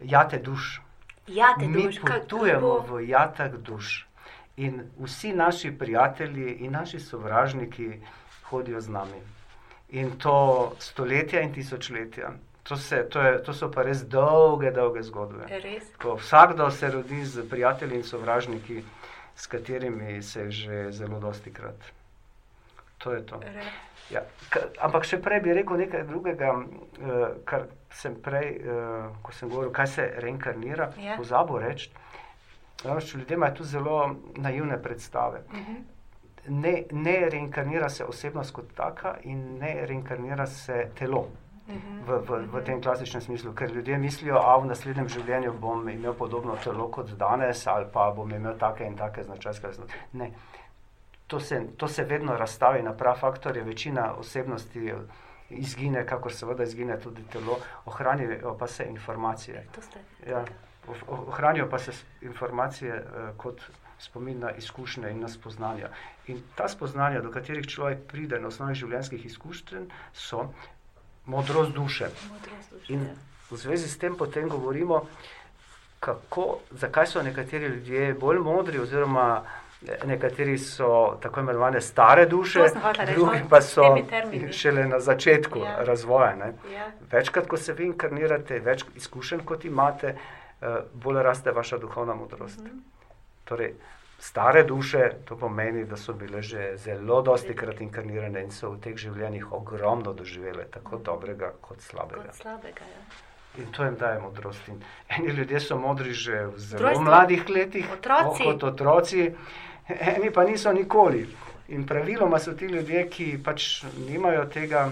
jate 0.03 0.41
duš. 0.43 0.81
Jate 1.27 1.67
Mi 1.67 1.83
duš. 1.83 2.01
potujemo 2.01 2.73
v 2.89 3.01
jatah 3.07 3.55
duš. 3.55 4.03
In 4.57 4.83
vsi 4.99 5.31
naši 5.33 5.71
prijatelji 5.71 6.57
in 6.65 6.71
naši 6.71 6.99
sovražniki 6.99 8.01
hodijo 8.49 8.81
z 8.81 8.89
nami. 8.89 9.21
In 9.89 10.11
to 10.19 10.73
stoletja 10.79 11.41
in 11.41 11.53
tisočletja. 11.53 12.33
To, 12.67 12.77
se, 12.77 13.03
to, 13.09 13.21
je, 13.21 13.37
to 13.43 13.53
so 13.53 13.69
pa 13.71 13.83
res 13.87 14.03
dolge, 14.03 14.71
dolge 14.75 15.03
zgodbe. 15.03 15.47
Vsakdo 16.03 16.71
se 16.71 16.89
rodi 16.91 17.25
z 17.25 17.45
prijatelji 17.49 17.95
in 17.95 18.03
sovražniki 18.03 18.83
s 19.35 19.47
katerimi 19.47 20.23
se 20.23 20.51
že 20.51 20.91
zelo 20.91 21.19
dosti 21.19 21.53
krat. 21.53 21.75
To 22.97 23.13
je 23.13 23.25
to. 23.25 23.39
Ja, 24.09 24.23
ampak 24.79 25.05
še 25.05 25.19
prej 25.21 25.41
bi 25.43 25.53
rekel 25.53 25.77
nekaj 25.83 26.03
drugega, 26.07 26.51
uh, 26.55 27.23
kar 27.45 27.67
sem 27.91 28.15
prej, 28.23 28.53
uh, 28.63 29.09
ko 29.21 29.35
sem 29.35 29.49
govoril, 29.51 29.71
kaj 29.71 29.87
se 29.87 30.05
reinkarnira, 30.23 30.91
yeah. 30.95 31.11
Ja. 31.11 31.17
pozabo 31.17 31.59
reči. 31.59 31.91
Ljudje 32.85 33.35
imajo 33.35 33.53
tu 33.53 33.63
zelo 33.63 34.15
naivne 34.37 34.81
predstave. 34.81 35.43
Uh 35.47 35.53
mhm. 35.53 35.75
-huh. 35.75 35.83
ne, 36.47 36.83
ne 36.91 37.29
reinkarnira 37.29 37.89
se 37.89 38.05
osebnost 38.05 38.51
kot 38.51 38.73
taka 38.75 39.17
in 39.23 39.57
ne 39.59 39.85
reinkarnira 39.85 40.45
se 40.45 40.89
telo. 40.95 41.27
V, 41.67 42.19
v, 42.23 42.37
v 42.47 42.61
tem 42.63 42.81
klasičnem 42.81 43.21
smislu, 43.21 43.51
ker 43.53 43.71
ljudje 43.71 43.97
mislijo, 43.99 44.39
da 44.39 44.55
v 44.55 44.69
naslednjem 44.69 45.09
življenju 45.11 45.51
bom 45.59 45.89
imel 45.91 46.13
podobno 46.15 46.55
telo 46.63 46.87
kot 46.87 47.11
danes, 47.19 47.65
ali 47.67 47.89
pa 47.91 48.05
bom 48.15 48.31
imel 48.31 48.55
take 48.57 48.87
in 48.87 48.95
take 48.95 49.23
značajske. 49.23 49.73
Ne, 50.13 50.31
to 51.27 51.39
se, 51.39 51.59
to 51.77 51.87
se 51.87 52.03
vedno 52.03 52.37
razstavi 52.37 52.83
na 52.83 52.93
prav 52.93 53.19
faktor, 53.19 53.57
je 53.57 53.63
večina 53.63 54.13
osebnosti 54.13 54.93
izgine, 55.49 56.05
kakor 56.05 56.33
seveda 56.33 56.63
izgine 56.63 56.99
tudi 56.99 57.23
telo, 57.31 57.59
ohranijo 57.85 58.55
pa 58.59 58.67
se 58.67 58.85
informacije. 58.85 59.67
Ja, 60.27 60.45
ohranijo 61.07 61.69
pa 61.69 61.79
se 61.79 61.91
informacije 62.21 62.95
uh, 62.95 63.37
kot 63.37 63.61
spomin 63.99 64.39
na 64.39 64.51
izkušnje 64.51 65.11
in 65.11 65.19
na 65.19 65.27
spoznanja. 65.27 65.89
In 66.27 66.41
ta 66.55 66.67
spoznanja, 66.67 67.21
do 67.21 67.31
katerih 67.31 67.67
človek 67.67 68.07
pride 68.07 68.39
na 68.39 68.47
osnovi 68.47 68.75
življenjskih 68.75 69.25
izkušenj, 69.25 69.87
so 70.13 70.51
modrost 71.27 71.71
duše. 71.71 72.09
Modrost 72.29 72.71
duše. 72.71 72.93
In 72.93 73.07
v 73.51 73.57
zvezi 73.57 73.89
s 73.89 73.97
tem 73.97 74.15
potem 74.17 74.49
govorimo, 74.49 75.05
kako, 75.99 76.59
zakaj 76.71 77.07
so 77.07 77.23
nekateri 77.23 77.65
ljudje 77.65 78.13
bolj 78.13 78.39
modri, 78.39 78.79
oziroma 78.79 79.43
nekateri 80.05 80.57
so 80.57 81.17
tako 81.21 81.39
imenovane 81.39 81.81
stare 81.81 82.25
duše, 82.25 82.59
drugi 83.13 83.39
no, 83.39 83.49
pa 83.49 83.61
so 83.61 83.83
šele 84.51 84.87
na 84.87 84.99
začetku 84.99 85.59
ja. 85.59 85.75
razvoja. 85.79 86.35
Ja. 86.73 86.91
Večkrat, 87.11 87.47
ko 87.47 87.57
se 87.57 87.73
vi 87.73 87.85
inkarnirate, 87.85 88.59
več 88.59 88.85
izkušenj 88.95 89.45
kot 89.45 89.65
imate, 89.65 90.15
eh, 90.61 90.79
bolj 90.93 91.21
raste 91.23 91.51
vaša 91.51 91.77
duhovna 91.77 92.15
modrost. 92.15 92.59
Mhm. 92.59 92.77
Torej, 93.45 93.73
stare 94.19 94.63
duše, 94.63 95.11
to 95.25 95.37
pomeni, 95.37 95.85
da 95.85 95.97
so 95.97 96.13
bile 96.13 96.41
že 96.41 96.77
zelo 96.77 97.21
dosti 97.21 97.55
krat 97.55 97.81
inkarnirane 97.81 98.43
in 98.43 98.51
so 98.51 98.71
v 98.71 98.79
teh 98.81 98.97
življenjih 98.97 99.51
ogromno 99.53 100.13
doživele, 100.13 100.65
tako 100.71 100.97
dobrega 100.97 101.53
kot 101.61 101.81
slabega. 101.81 102.31
Kot 102.31 102.41
slabega 102.41 102.85
ja. 102.85 103.01
In 103.57 103.71
to 103.71 103.83
jim 103.83 103.95
daje 103.95 104.19
modrost. 104.19 104.67
In 104.67 104.81
eni 105.09 105.33
ljudje 105.33 105.59
so 105.59 105.77
modri 105.77 106.13
že 106.13 106.45
v 106.45 106.59
zelo 106.59 106.79
Trojstvo. 106.79 107.03
mladih 107.03 107.49
letih, 107.49 107.91
otroci. 107.93 108.43
kot 108.43 108.63
otroci, 108.63 109.33
eni 109.89 110.31
pa 110.31 110.43
niso 110.43 110.73
nikoli. 110.73 111.27
In 111.67 111.85
praviloma 111.87 112.39
so 112.39 112.53
ti 112.53 112.65
ljudje, 112.65 113.09
ki 113.09 113.41
pač 113.43 113.83
nimajo 114.07 114.45
tega, 114.45 114.91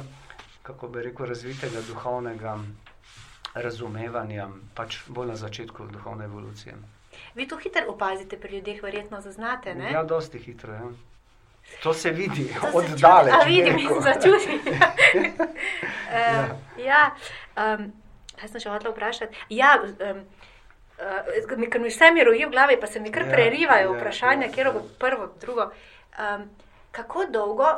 kako 0.63 0.87
bi 0.87 1.01
rekel, 1.01 1.25
razvitega 1.25 1.81
duhovnega 1.87 2.57
razumevanja, 3.53 4.49
pač 4.75 4.97
bolj 5.07 5.27
na 5.27 5.35
začetku 5.35 5.87
duhovne 5.87 6.25
evolucije. 6.25 6.75
Vi 7.35 7.47
to 7.47 7.57
hitro 7.57 7.81
opazite 7.87 8.37
pri 8.39 8.55
ljudeh, 8.55 8.83
verjetno 8.83 9.21
zaznate. 9.21 9.75
Ne? 9.75 9.91
Ja, 9.91 10.03
dosti 10.03 10.39
hitro. 10.39 10.73
Ja. 10.73 10.89
To 11.83 11.93
se 11.93 12.11
vidi 12.11 12.49
oddalek. 12.73 13.33
Ja, 13.33 13.45
vidim 13.45 13.77
in 13.77 14.01
začutim. 14.01 14.59
uh, 14.67 16.49
ja, 16.85 17.15
um, 17.57 17.91
kaj 18.39 18.51
sem 18.51 18.61
še 18.63 18.69
hotel 18.69 18.93
vprašati? 18.93 19.41
Ja, 19.49 19.73
um, 19.81 20.21
uh, 20.99 21.49
ker 21.49 21.81
mi 21.81 21.89
vse 21.89 22.11
mi 22.13 22.23
roji 22.23 22.45
v 22.45 22.53
glavi, 22.53 22.77
pa 22.79 22.87
se 22.87 23.01
mi 23.01 23.11
kar 23.11 23.25
ja, 23.25 23.33
prerivajo 23.33 23.91
ja, 23.91 23.97
vprašanja, 23.97 24.47
ja, 24.47 24.53
kjer 24.53 24.71
bo 24.71 24.85
ja. 24.85 24.93
prvo, 25.01 25.27
drugo. 25.41 25.67
Um, 26.15 26.47
kako 26.95 27.25
dolgo 27.33 27.73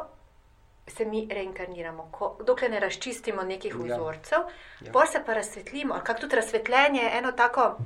se 0.87 1.05
mi 1.05 1.25
reinkarniramo, 1.31 2.09
ko, 2.11 2.35
dokler 2.45 2.71
ne 2.71 2.79
razčistimo 2.79 3.43
nekih 3.43 3.73
ja. 3.73 3.95
vzorcev, 3.95 4.51
ja. 4.81 4.91
pa 4.93 5.05
se 5.05 5.23
pa 5.25 5.33
razsvetlimo. 5.33 6.01
Kako 6.03 6.27
tudi 6.27 6.35
razsvetljenje 6.35 7.01
je 7.01 7.17
eno 7.17 7.31
tako 7.31 7.77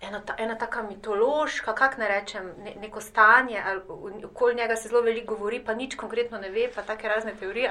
eno, 0.00 0.20
ta, 0.20 0.34
ena 0.38 0.54
taka 0.58 0.82
mitološka, 0.82 1.74
kako 1.74 2.00
ne 2.00 2.08
rečem, 2.08 2.50
ne, 2.64 2.74
neko 2.80 3.00
stanje, 3.00 3.62
okoli 4.24 4.54
njega 4.54 4.76
se 4.76 4.88
zelo 4.88 5.02
veliko 5.02 5.34
govori, 5.34 5.64
pa 5.64 5.74
nič 5.74 5.96
konkretno 5.96 6.38
ne 6.38 6.50
ve, 6.50 6.68
pa 6.74 6.82
take 6.82 7.08
razne 7.08 7.34
teorije. 7.40 7.70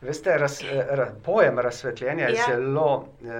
Veste, 0.00 0.38
raz, 0.38 0.60
eh, 0.62 1.06
pojem 1.24 1.58
razsvetljenja 1.58 2.28
ja. 2.28 2.28
je 2.28 2.42
zelo 2.46 2.96
uh, 2.96 3.36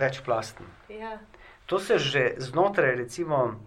večplasten. 0.00 0.66
Ja. 0.88 1.18
To 1.66 1.78
se 1.78 1.98
že 1.98 2.34
znotraj, 2.36 2.94
recimo, 2.96 3.60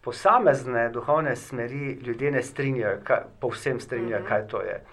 posamezne 0.00 0.88
duhovne 0.88 1.36
smeri 1.36 1.92
ljudje 1.92 2.30
ne 2.30 2.42
strinjajo, 2.42 2.98
povsem 3.40 3.80
strinjajo, 3.80 4.22
mhm. 4.22 4.24
-huh. 4.24 4.28
kaj 4.28 4.48
to 4.48 4.60
je. 4.62 4.84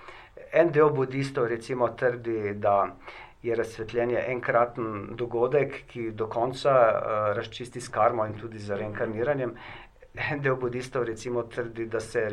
En 0.52 0.72
del 0.72 0.90
budistov, 0.90 1.48
recimo, 1.48 1.88
trdi, 1.88 2.54
da 2.54 2.96
je 3.42 3.56
razsvetljenje 3.56 4.24
enkraten 4.28 5.10
dogodek, 5.16 5.84
ki 5.88 6.12
do 6.12 6.28
konca 6.28 6.72
uh, 6.72 7.36
razčisti 7.38 7.82
s 7.82 7.90
karmo 7.90 8.26
in 8.26 8.34
tudi 8.40 8.60
z 8.60 8.76
reinkarniranjem. 8.76 9.54
En 10.32 10.42
del 10.42 10.56
budistov 10.56 11.04
recimo 11.04 11.44
trdi, 11.44 11.86
da 11.86 12.00
se 12.00 12.24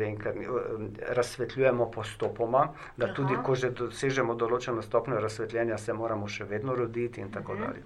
razsvetljujemo 1.09 1.91
postopoma, 1.91 2.67
da 2.97 3.13
tudi, 3.13 3.37
ko 3.45 3.55
že 3.55 3.69
dosežemo 3.69 4.33
določeno 4.35 4.81
stopnjo 4.81 5.19
razsvetljenja, 5.21 5.77
se 5.77 5.93
moramo 5.93 6.27
še 6.27 6.49
vedno 6.49 6.75
roditi 6.75 7.21
in 7.21 7.31
tako 7.31 7.53
mhm. 7.53 7.61
dalje. 7.61 7.83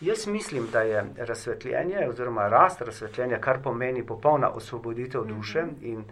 Jaz 0.00 0.26
mislim, 0.26 0.68
da 0.72 0.82
je 0.84 1.04
razsvetljenje 1.16 2.08
oziroma 2.08 2.48
rast 2.52 2.80
razsvetljenja, 2.84 3.40
kar 3.40 3.62
pomeni 3.64 4.04
popolna 4.06 4.50
osvoboditev 4.52 5.24
duše 5.24 5.62
mhm. 5.64 5.76
in 5.82 6.04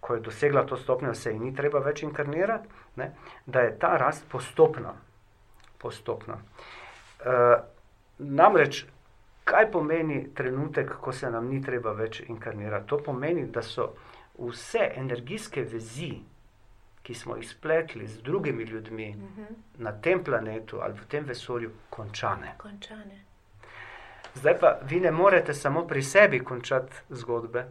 ko 0.00 0.14
je 0.14 0.20
dosegla 0.20 0.66
to 0.66 0.76
stopnjo, 0.76 1.14
se 1.14 1.32
ji 1.32 1.38
ni 1.38 1.54
treba 1.54 1.80
več 1.80 2.02
inkarnirati, 2.02 2.68
ne, 2.96 3.14
da 3.46 3.60
je 3.60 3.78
ta 3.78 3.96
rast 3.96 4.28
postopna 4.28 4.94
postopno. 5.80 6.34
Uh, 6.34 7.56
namreč, 8.18 8.84
kaj 9.44 9.70
pomeni 9.72 10.34
trenutek, 10.34 10.92
ko 11.00 11.12
se 11.12 11.30
nam 11.30 11.48
ni 11.48 11.62
treba 11.62 11.92
več 11.92 12.20
inkarnirati? 12.28 12.88
To 12.88 12.98
pomeni, 12.98 13.46
da 13.46 13.62
so 13.62 13.92
vse 14.38 14.92
energijske 14.96 15.62
vezi, 15.62 16.12
ki 17.02 17.14
smo 17.14 17.36
jih 17.36 17.48
spletli 17.48 18.06
z 18.06 18.22
drugimi 18.22 18.64
ljudmi 18.64 19.08
uh 19.10 19.16
mhm. 19.16 19.42
-huh. 19.42 19.56
na 19.78 19.92
tem 19.92 20.24
planetu 20.24 20.80
ali 20.80 20.94
v 20.94 21.06
tem 21.08 21.24
vesolju, 21.24 21.70
končane. 21.90 22.54
končane. 22.58 23.24
Zdaj 24.34 24.58
pa 24.58 24.78
vi 24.82 25.00
ne 25.00 25.10
morete 25.10 25.54
samo 25.54 25.86
pri 25.86 26.02
sebi 26.02 26.44
končati 26.44 26.92
zgodbe, 27.08 27.64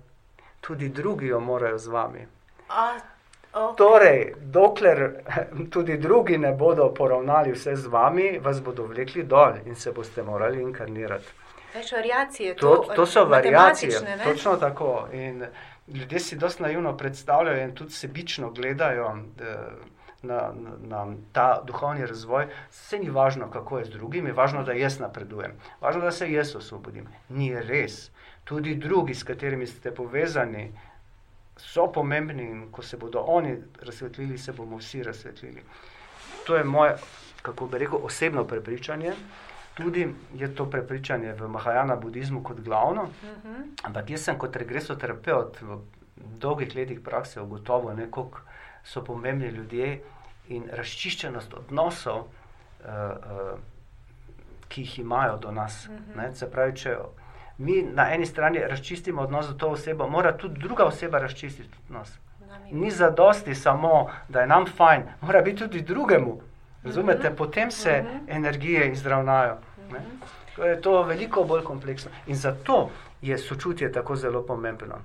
tudi 0.61 0.89
drugi 0.89 1.27
jo 1.27 1.39
morajo 1.39 1.77
z 1.77 1.87
vami. 1.87 2.27
A, 2.69 2.97
Okay. 3.53 3.75
Torej, 3.77 4.33
dokler 4.39 5.23
tudi 5.73 5.97
drugi 5.97 6.37
ne 6.37 6.51
bodo 6.53 6.93
poravnali 6.93 7.51
vse 7.51 7.75
z 7.75 7.87
vami, 7.87 8.39
vas 8.39 8.61
bodo 8.61 8.85
vlekli 8.85 9.23
dol 9.23 9.57
in 9.65 9.75
se 9.75 9.91
boste 9.91 10.23
morali 10.23 10.61
inkarnirati. 10.61 11.25
Več 11.73 11.91
variacije, 11.93 12.55
to, 12.55 12.75
to, 12.87 12.93
to 12.95 13.05
so 13.05 13.25
variacije. 13.25 13.99
Točno 14.23 14.55
tako. 14.57 15.07
In 15.13 15.45
ljudje 15.87 16.19
si 16.19 16.37
dosti 16.37 16.63
naivno 16.63 16.97
predstavljajo 16.97 17.63
in 17.63 17.75
tudi 17.75 17.91
sebično 17.91 18.51
gledajo. 18.51 19.15
Na, 20.21 20.51
na, 20.53 20.71
na 20.83 21.05
ta 21.31 21.61
duhovni 21.63 22.05
razvoj, 22.05 22.49
se 22.71 22.97
ni 22.99 23.09
važno, 23.09 23.47
kako 23.51 23.77
je 23.79 23.85
z 23.85 23.89
drugimi, 23.89 24.33
važno, 24.35 24.65
da 24.67 24.73
jaz 24.75 24.97
napredujem, 24.99 25.53
važno, 25.79 26.01
da 26.01 26.11
se 26.11 26.27
jaz 26.31 26.51
osvobodim. 26.59 27.05
Ni 27.29 27.53
res. 27.55 28.09
Tudi 28.43 28.75
drugi, 28.75 29.15
s 29.15 29.23
katerimi 29.23 29.67
ste 29.67 29.93
povezani, 29.95 30.73
so 31.59 31.91
pomembni 31.91 32.43
in 32.43 32.71
ko 32.71 32.81
se 32.81 32.97
bodo 32.97 33.19
oni 33.19 33.57
razsvetlili, 33.81 34.37
se 34.37 34.53
bomo 34.53 34.77
vsi 34.77 35.03
razsvetlili. 35.03 35.63
To 36.47 36.55
je 36.55 36.63
moje, 36.63 36.95
kako 37.41 37.67
bi 37.67 37.77
rekel, 37.77 37.99
osebno 38.03 38.43
prepričanje. 38.47 39.13
Tudi 39.73 40.07
je 40.35 40.55
to 40.55 40.65
prepričanje 40.69 41.33
v 41.33 41.47
Mahajana 41.47 41.95
budizmu 41.95 42.43
kot 42.43 42.59
glavno, 42.59 43.03
uh 43.03 43.09
-huh. 43.09 43.63
ampak 43.83 44.09
jaz 44.09 44.21
sem 44.21 44.37
kot 44.37 44.55
regresoterapeut 44.55 45.61
v 45.61 45.77
dolgih 46.15 46.75
letih 46.75 46.99
prakse 46.99 47.41
ugotovil, 47.41 48.09
koliko 48.11 48.39
so 48.83 49.03
pomembni 49.03 49.47
ljudje 49.47 50.01
in 50.47 50.63
razčiščenost 50.71 51.53
odnosov, 51.53 52.17
uh, 52.19 52.25
uh, 52.85 53.59
ki 54.67 54.81
jih 54.81 54.99
imajo 54.99 55.37
do 55.37 55.51
nas. 55.51 55.87
Uh 55.87 56.15
-huh. 56.15 56.33
Se 56.33 56.51
pravi, 56.51 56.75
če 56.75 56.97
mi 57.59 57.81
na 57.93 58.13
eni 58.13 58.25
strani 58.25 58.59
razčistimo 58.59 59.21
odnos 59.21 59.45
z 59.45 59.57
to 59.57 59.69
osebo, 59.69 60.07
mora 60.07 60.37
tudi 60.37 60.59
druga 60.59 60.85
oseba 60.85 61.19
razčistiti 61.19 61.77
odnos. 61.85 62.17
Ni 62.71 62.91
za 62.91 63.09
dosti 63.09 63.55
samo, 63.55 64.07
da 64.29 64.41
je 64.41 64.47
nam 64.47 64.65
fajn, 64.77 65.03
mora 65.21 65.41
biti 65.41 65.57
tudi 65.57 65.81
drugemu. 65.81 66.41
Razumete, 66.83 67.27
uh 67.27 67.33
-huh. 67.33 67.37
potem 67.37 67.71
se 67.71 68.03
uh 68.05 68.11
-huh. 68.11 68.35
energije 68.35 68.91
izravnajo. 68.91 69.57
Uh 69.89 69.95
-huh. 70.57 70.65
Je 70.65 70.81
to 70.81 71.03
veliko 71.03 71.43
bolj 71.43 71.63
kompleksno. 71.63 72.11
In 72.27 72.35
zato 72.35 72.89
je 73.21 73.37
sočutje 73.37 73.91
tako 73.91 74.15
zelo 74.15 74.41
pomembno. 74.41 74.95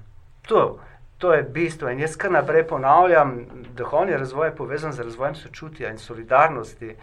To, 0.42 0.78
to 1.18 1.34
je 1.34 1.42
bistvo. 1.42 1.88
In 1.90 2.00
jaz 2.00 2.16
kar 2.16 2.30
naprej 2.30 2.66
ponavljam, 2.66 3.36
da 3.36 3.68
duhovni 3.76 4.16
razvoj 4.16 4.48
je 4.48 4.56
povezan 4.56 4.92
z 4.92 5.02
razvojem 5.02 5.34
sočutja 5.34 5.90
in 5.90 5.98
solidarnosti, 5.98 6.96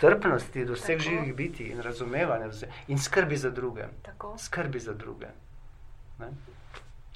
strpnosti 0.00 0.64
do 0.64 0.72
vseh 0.72 0.96
tako. 0.96 1.02
živih 1.02 1.34
biti 1.34 1.64
in 1.64 1.80
razumevanja 1.80 2.48
in 2.88 2.98
skrbi 2.98 3.36
za 3.36 3.50
druge. 3.50 3.84
Tako. 4.02 4.38
Skrbi 4.38 4.80
za 4.80 4.94
druge. 4.94 5.26
Ne? 6.18 6.30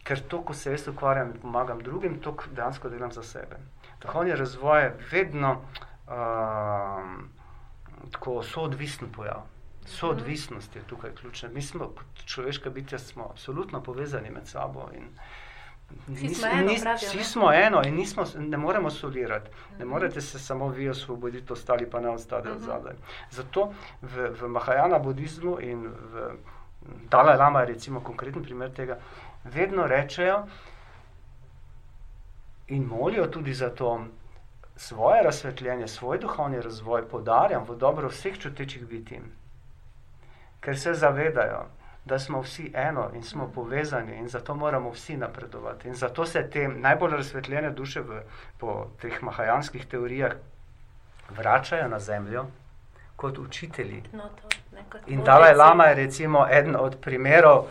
Ker 0.04 0.20
to, 0.28 0.42
ko 0.44 0.54
se 0.54 0.70
jaz 0.70 0.88
ukvarjam 0.88 1.30
in 1.32 1.40
pomagam 1.40 1.80
drugim, 1.80 2.20
to 2.20 2.36
dejansko 2.52 2.88
delam 2.88 3.12
za 3.12 3.22
sebe. 3.22 3.56
Duhovni 4.02 4.36
razvoj 4.36 4.82
je 4.82 4.96
vedno 5.12 5.52
um, 5.54 7.30
tako 8.12 8.42
soodvisen 8.42 9.12
pojav. 9.12 9.46
Soodvisnost 9.86 10.76
je 10.76 10.82
tukaj 10.86 11.14
ključna. 11.14 11.48
Mi 11.48 11.62
smo 11.62 11.88
kot 11.88 12.24
človeška 12.24 12.70
bitja, 12.70 12.98
smo 12.98 13.30
absolutno 13.30 13.82
povezani 13.82 14.30
med 14.30 14.46
sabo. 14.48 14.90
Vsi 16.08 16.34
smo, 16.34 16.48
eno, 16.52 16.70
nis, 16.70 16.84
vsi 17.02 17.24
smo 17.24 17.52
eno 17.52 17.82
in 17.86 17.94
nismo, 17.94 18.24
ne 18.38 18.56
moremo 18.56 18.90
solirati. 18.90 19.50
Ne 19.78 19.84
mhm. 19.84 19.88
morete 19.88 20.20
se 20.20 20.38
samo 20.38 20.68
vi 20.68 20.88
osvoboditi, 20.88 21.52
ostali 21.52 21.90
pa 21.90 22.00
ne 22.00 22.08
ostati 22.08 22.48
od 22.48 22.56
mhm. 22.56 22.64
zadaj. 22.64 22.94
Zato 23.30 23.72
v, 24.02 24.30
v 24.40 24.48
Mahajana 24.48 24.98
budizmu 24.98 25.58
in 25.60 25.86
v 25.86 26.30
Dalaj 27.10 27.36
Lama 27.36 27.60
je 27.60 27.66
recimo 27.66 28.00
konkreten 28.00 28.42
primer 28.42 28.70
tega, 28.70 28.98
vedno 29.44 29.86
rečejo 29.86 30.46
in 32.66 32.84
molijo 32.84 33.26
tudi 33.26 33.54
za 33.54 33.70
to, 33.70 34.04
svoje 34.76 35.22
razsvetljenje, 35.22 35.88
svoj 35.88 36.18
duhovni 36.18 36.60
razvoj 36.60 37.08
podarjam 37.08 37.64
v 37.68 37.76
dobro 37.76 38.08
vseh 38.08 38.38
čutečih 38.38 38.86
biti, 38.86 39.20
ker 40.60 40.78
se 40.78 40.94
zavedajo, 40.94 41.66
da 42.04 42.18
smo 42.18 42.40
vsi 42.40 42.73
eno 42.75 43.11
in 43.14 43.23
smo 43.23 43.49
povezani 43.54 44.16
in 44.16 44.28
zato 44.28 44.54
moramo 44.54 44.90
vsi 44.90 45.16
napredovati. 45.16 45.88
In 45.88 45.94
zato 45.94 46.26
se 46.26 46.50
te 46.50 46.68
najbolj 46.68 47.11
razsvetljene 47.11 47.70
duše 47.70 48.00
v, 48.00 48.20
po 48.58 48.87
teh 49.00 49.23
mahajanskih 49.23 49.87
teorijah 49.87 50.32
vračajo 51.30 51.88
na 51.88 51.99
zemljo 51.99 52.46
kot 53.16 53.38
učitelji. 53.38 54.02
No, 54.12 54.23
to, 54.23 54.49
in 55.06 55.25
Dalaj 55.25 55.54
Lama 55.54 55.84
je 55.84 55.94
recimo 55.94 56.46
eden 56.50 56.76
od 56.76 56.96
primerov, 57.00 57.64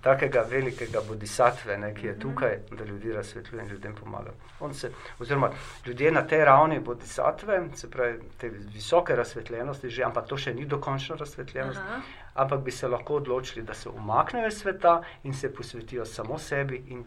takega 0.00 0.44
velikega 0.50 1.00
bodhisatve, 1.08 1.76
ne, 1.78 1.94
ki 1.94 2.06
je 2.06 2.18
tukaj, 2.18 2.58
da 2.70 2.84
ljudi 2.84 3.12
razsvetljuje 3.12 3.64
in 3.64 3.70
ljudem 3.70 3.94
pomaga. 3.94 4.32
Se, 4.72 4.90
oziroma, 5.18 5.50
ljudje 5.86 6.12
na 6.12 6.22
tej 6.26 6.44
ravni 6.44 6.80
bodhisatve, 6.80 7.60
se 7.74 7.90
pravi, 7.90 8.18
te 8.38 8.48
visoke 8.48 9.16
razsvetljenosti, 9.16 9.90
že, 9.90 10.04
ampak 10.04 10.28
to 10.28 10.36
še 10.36 10.54
ni 10.54 10.66
dokončna 10.66 11.16
razsvetljenost, 11.20 11.80
Aha. 11.80 12.00
ampak 12.34 12.60
bi 12.64 12.70
se 12.70 12.88
lahko 12.88 13.20
odločili, 13.20 13.64
da 13.66 13.74
se 13.74 13.88
umaknejo 13.88 14.48
iz 14.48 14.60
sveta 14.62 15.00
in 15.22 15.34
se 15.34 15.52
posvetijo 15.54 16.04
samo 16.04 16.38
sebi 16.38 16.84
in 16.88 17.04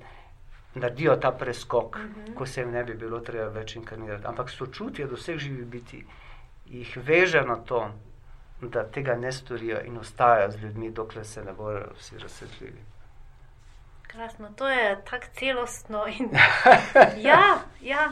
naredijo 0.75 1.15
ta 1.15 1.31
preskok, 1.31 1.95
uh 1.95 2.01
mhm. 2.01 2.21
-huh. 2.21 2.33
ko 2.35 2.45
se 2.45 2.61
jim 2.61 2.71
ne 2.71 2.83
bi 2.83 2.93
bilo 2.93 3.19
treba 3.19 3.47
več 3.47 3.75
inkarnirati. 3.75 4.27
Ampak 4.27 4.49
sočutje 4.49 5.07
do 5.07 5.15
vseh 5.15 5.37
živih 5.37 5.65
biti 5.65 6.05
jih 6.65 6.97
veže 6.97 7.41
na 7.41 7.55
to, 7.55 7.91
da 8.69 8.83
tega 8.83 9.15
ne 9.15 9.31
storijo 9.31 9.81
in 9.85 9.97
ostajajo 9.97 10.51
z 10.51 10.63
ljudmi, 10.63 10.91
dokler 10.91 11.25
se 11.25 11.43
ne 11.43 11.53
bodo 11.53 11.79
vsi 11.97 12.17
razsvetlili. 12.17 12.83
Krasno, 14.07 14.49
to 14.55 14.69
je 14.69 15.01
tako 15.09 15.25
celostno. 15.39 16.05
In... 16.07 16.29
ja, 17.29 17.59
ja, 17.81 18.11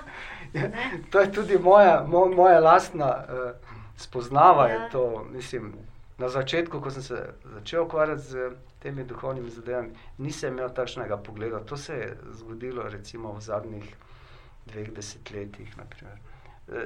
ja, 0.54 0.70
to 1.12 1.20
je 1.20 1.32
tudi 1.32 1.58
moja, 1.58 2.04
mo, 2.08 2.26
moja 2.26 2.60
lastna 2.60 3.16
uh, 3.18 3.52
spoznava. 3.98 4.68
Ja. 4.68 4.90
To, 4.90 5.26
mislim, 5.32 5.74
na 6.18 6.30
začetku, 6.30 6.82
ko 6.82 6.92
sem 6.92 7.04
se 7.04 7.34
začel 7.44 7.84
ukvarjati 7.84 8.22
z 8.22 8.52
temi 8.80 9.04
duhovnimi 9.04 9.50
zadevami, 9.50 9.94
nisem 10.18 10.54
imel 10.54 10.74
takšnega 10.74 11.18
pogleda. 11.18 11.60
To 11.60 11.78
se 11.78 11.94
je 11.94 12.18
zgodilo 12.32 12.84
recimo 12.90 13.34
v 13.34 13.42
zadnjih 13.42 13.96
dveh 14.66 14.92
desetletjih. 14.92 15.78
Naprimer 15.78 16.31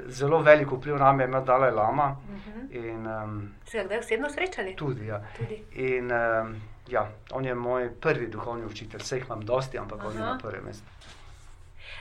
zelo 0.08 0.42
velik 0.42 0.72
vpliv 0.72 0.98
na 0.98 1.14
me 1.14 1.24
je 1.24 1.28
imel 1.28 1.44
Dalaj 1.44 1.72
Lama. 1.72 2.16
Uh 2.30 2.36
mhm. 2.36 2.68
-huh. 2.70 3.24
um, 3.24 3.54
Se 3.66 3.78
ga 3.78 3.84
kdaj 3.84 4.00
osebno 4.00 4.30
srečali? 4.30 4.76
Tudi. 4.76 5.06
Ja. 5.06 5.22
tudi. 5.38 5.64
In, 5.72 6.12
um, 6.12 6.56
ja, 6.88 7.08
on 7.32 7.46
je 7.46 7.56
moj 7.56 7.90
prvi 8.02 8.28
duhovni 8.28 8.66
učitelj, 8.66 9.00
vse 9.00 9.16
jih 9.16 9.26
imam 9.26 9.42
dosti, 9.42 9.78
ampak 9.78 10.00
Aha. 10.00 10.08
on 10.08 10.14
je 10.14 10.20
na 10.20 10.38
prvem 10.42 10.64
mestu. 10.66 10.88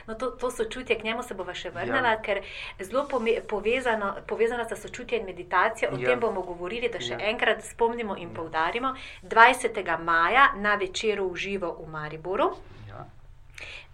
No, 0.07 0.13
to, 0.13 0.31
to 0.31 0.51
sočutje, 0.51 0.99
k 0.99 1.03
njemu 1.03 1.23
se 1.23 1.33
bova 1.33 1.53
še 1.53 1.69
vrnila, 1.69 2.09
ja. 2.13 2.21
ker 2.21 2.41
je 2.79 2.85
zelo 2.85 3.07
povezano, 3.47 4.13
povezano 4.27 4.65
s 4.65 4.81
sočutjem 4.81 5.21
in 5.21 5.25
meditacijo. 5.25 5.89
O 5.93 5.97
ja. 5.97 6.09
tem 6.09 6.19
bomo 6.19 6.41
govorili, 6.41 6.89
da 6.93 7.01
še 7.01 7.13
ja. 7.13 7.19
enkrat 7.29 7.63
spomnimo 7.65 8.17
in 8.17 8.29
ja. 8.29 8.35
poudarimo. 8.35 8.93
20. 9.23 9.81
maja 10.03 10.51
na 10.55 10.75
večeru 10.75 11.29
v 11.31 11.35
živo 11.35 11.73
v 11.79 11.89
Mariboru. 11.89 12.51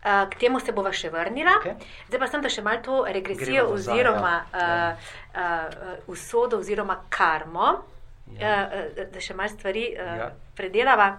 Uh, 0.02 0.30
k 0.30 0.40
temu 0.40 0.60
se 0.60 0.74
bova 0.74 0.90
še 0.90 1.12
vrnila. 1.14 1.60
Okay. 1.62 1.76
Zdaj 2.08 2.20
pa 2.24 2.28
sem 2.28 2.42
da 2.42 2.50
še 2.50 2.64
malo 2.66 2.82
to 2.82 3.02
regresijo, 3.06 3.68
oziroma 3.76 4.32
ja. 4.50 4.70
uh, 4.98 5.12
uh, 5.36 5.92
usodo, 6.10 6.58
oziroma 6.58 6.96
karmo, 7.14 7.76
ja. 8.40 8.56
uh, 8.66 9.04
da 9.14 9.22
še 9.22 9.38
malo 9.38 9.54
stvari 9.54 9.92
uh, 9.94 10.16
ja. 10.24 10.32
predelava. 10.58 11.12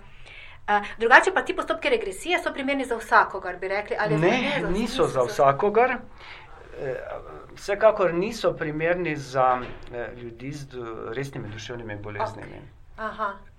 Uh, 0.66 0.90
drugače 0.98 1.30
pa 1.34 1.44
ti 1.46 1.54
postopki 1.54 1.94
regresije 1.94 2.42
so 2.42 2.50
primerni 2.54 2.88
za 2.90 2.98
vsakogar, 2.98 3.60
bi 3.62 3.70
rekli. 3.70 4.00
Ne, 4.16 4.18
ne 4.18 4.58
za 4.66 4.74
niso 4.74 5.06
za 5.06 5.28
vsakogar. 5.30 6.00
Vsekakor 7.54 8.14
niso 8.16 8.50
primerni 8.58 9.12
za 9.14 9.60
ljudi 10.16 10.50
z 10.56 10.90
resnimi 11.14 11.52
duševnimi 11.52 12.00
boleznimi. 12.02 12.62
Okay. 12.96 13.51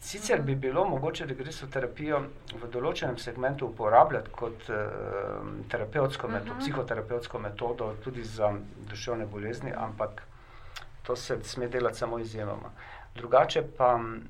Sicer 0.00 0.42
bi 0.42 0.54
bilo 0.54 0.84
mogoče 0.88 1.26
regresoterapijo 1.26 2.20
v 2.62 2.68
določenem 2.70 3.18
segmentu 3.18 3.66
uporabljati 3.66 4.30
kot 4.30 4.68
uh, 4.70 4.78
terapevtsko 5.68 6.28
metodo, 6.28 6.52
uh 6.52 6.56
-huh. 6.56 6.60
psihoterapevtsko 6.60 7.38
metodo 7.38 7.94
tudi 8.04 8.24
za 8.24 8.52
duševne 8.90 9.26
bolezni, 9.26 9.72
ampak 9.76 10.22
to 11.02 11.16
se 11.16 11.38
sme 11.42 11.68
delati 11.68 11.98
samo 11.98 12.18
izjemoma. 12.18 12.70
Drugače 13.14 13.62
pa 13.76 13.94
m, 13.98 14.22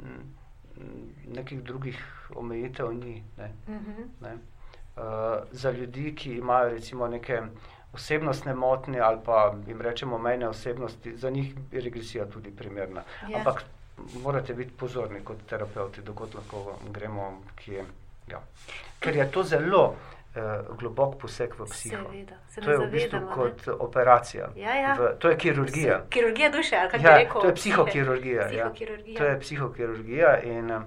nekih 1.27 1.63
drugih 1.63 2.05
omejitev 2.35 2.93
ni. 2.93 3.25
Ne? 3.37 3.53
Uh 3.67 3.75
-huh. 3.75 4.07
ne? 4.21 4.33
Uh, 4.97 5.03
za 5.51 5.71
ljudi, 5.71 6.15
ki 6.15 6.33
imajo 6.33 6.69
recimo 6.69 7.09
neke 7.09 7.43
osebnostne 7.93 8.55
motnje 8.55 9.01
ali 9.01 9.19
pa 9.25 9.55
jim 9.67 9.81
rečemo 9.81 10.19
mejne 10.19 10.49
osebnosti, 10.49 11.17
za 11.17 11.31
njih 11.31 11.55
je 11.73 11.81
regresija 11.81 12.27
tudi 12.27 12.51
primerna. 12.51 13.03
Yeah. 13.03 13.31
Ja. 13.31 13.39
Ampak 13.39 13.65
morate 14.23 14.55
biti 14.55 14.73
pozorni 14.77 15.21
kot 15.25 15.47
terapeuti, 15.47 16.03
dokot 16.03 16.35
lahko 16.35 16.79
gremo, 16.93 17.43
je, 17.67 17.85
ja. 18.31 18.43
ker 19.01 19.17
je 19.17 19.31
to 19.31 19.43
zelo 19.43 19.83
uh, 19.89 20.77
globok 20.79 21.19
poseg 21.21 21.55
v 21.59 21.67
psiho. 21.71 22.03
Seveda, 22.05 22.39
se 22.49 22.61
to 22.61 22.71
je 22.71 22.79
v 22.79 22.91
bistvu 22.91 23.19
zavedamo, 23.19 23.35
kot 23.35 23.67
ne? 23.67 23.73
operacija. 23.73 24.49
Ja, 24.57 24.75
ja. 24.75 24.95
V, 24.95 25.11
to 25.19 25.31
je 25.31 25.39
kirurgija. 25.39 26.01
Kirurgija 26.11 26.51
duše, 26.51 26.77
ali 26.77 26.91
kaj 26.91 27.01
ja, 27.01 27.17
rekel? 27.17 27.41
To 27.41 27.47
je 27.47 27.55
psihokirurgija. 27.55 28.49
Ja. 28.53 28.71
To 29.19 29.25
je 29.25 29.41
psihokirurgija 29.41 30.41
in 30.43 30.73
um, 30.73 30.85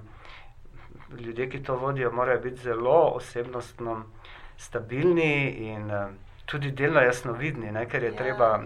ljudje, 1.18 1.48
ki 1.50 1.62
to 1.62 1.76
vodijo, 1.76 2.12
morajo 2.12 2.40
biti 2.40 2.62
zelo 2.62 3.12
osebnostno 3.14 4.04
stabilni 4.56 5.50
in 5.72 5.90
um, 5.90 6.18
tudi 6.44 6.70
delno 6.70 7.00
jasnovidni, 7.00 7.72
ne? 7.72 7.86
ker 7.88 8.02
je 8.02 8.10
ja. 8.10 8.16
treba 8.16 8.62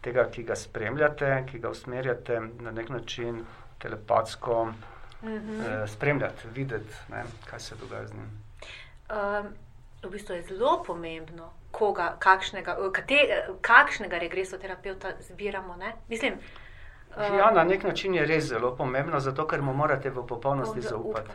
tega, 0.00 0.24
ki 0.32 0.42
ga 0.48 0.56
spremljate, 0.56 1.44
ki 1.50 1.58
ga 1.58 1.70
usmerjate 1.70 2.40
na 2.60 2.70
nek 2.70 2.88
način 2.88 3.44
telepatsko 3.82 4.62
uh 4.62 5.28
-huh. 5.28 5.82
eh, 5.82 5.88
spremljati, 5.88 6.48
videti, 6.54 6.94
ne, 7.08 7.24
kaj 7.50 7.60
se 7.60 7.74
dogaja 7.80 8.06
z 8.06 8.14
njim. 8.14 8.30
Uh, 9.10 9.46
v 10.02 10.10
bistvu 10.10 10.34
je 10.34 10.42
zelo 10.42 10.82
pomembno, 10.86 11.50
koga, 11.70 12.16
kakšnega, 12.18 12.76
kate, 12.92 13.16
kakšnega 13.60 14.18
regresoterapeuta 14.18 15.12
zbiramo. 15.20 15.76
Ne? 15.76 15.92
Mislim, 16.08 16.34
uh, 17.16 17.38
ja, 17.38 17.50
na 17.50 17.64
nek 17.64 17.82
način 17.82 18.14
je 18.14 18.26
res 18.26 18.44
zelo 18.44 18.76
pomembno, 18.76 19.20
zato 19.20 19.46
ker 19.46 19.62
mu 19.62 19.74
morate 19.74 20.10
v 20.10 20.26
popolnosti 20.26 20.80
zaupati. 20.80 21.30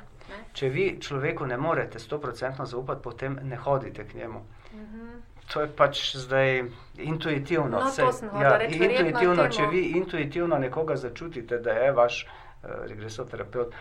Če 0.53 0.69
vi 0.69 0.97
človeku 1.01 1.45
ne 1.45 1.57
morete 1.57 1.99
100% 1.99 2.65
zaupati, 2.65 3.01
potem 3.03 3.39
ne 3.43 3.55
hodite 3.55 4.07
k 4.07 4.13
njemu. 4.13 4.39
Uh 4.73 4.79
mhm. 4.79 5.01
-huh. 5.01 5.19
To 5.53 5.61
je 5.61 5.67
pač 5.67 6.15
zdaj 6.15 6.63
intuitivno. 6.97 7.79
No, 7.79 7.89
Sej, 7.91 8.05
ja, 8.41 8.57
intuitivno 8.65 9.45
če 9.49 9.67
vi 9.71 9.83
intuitivno 9.99 10.57
nekoga 10.57 10.95
začutite, 10.95 11.59
da 11.61 11.71
je 11.71 11.91
vaš 11.91 12.25
Eh, 12.65 12.87
regresoterapeut, 12.87 13.73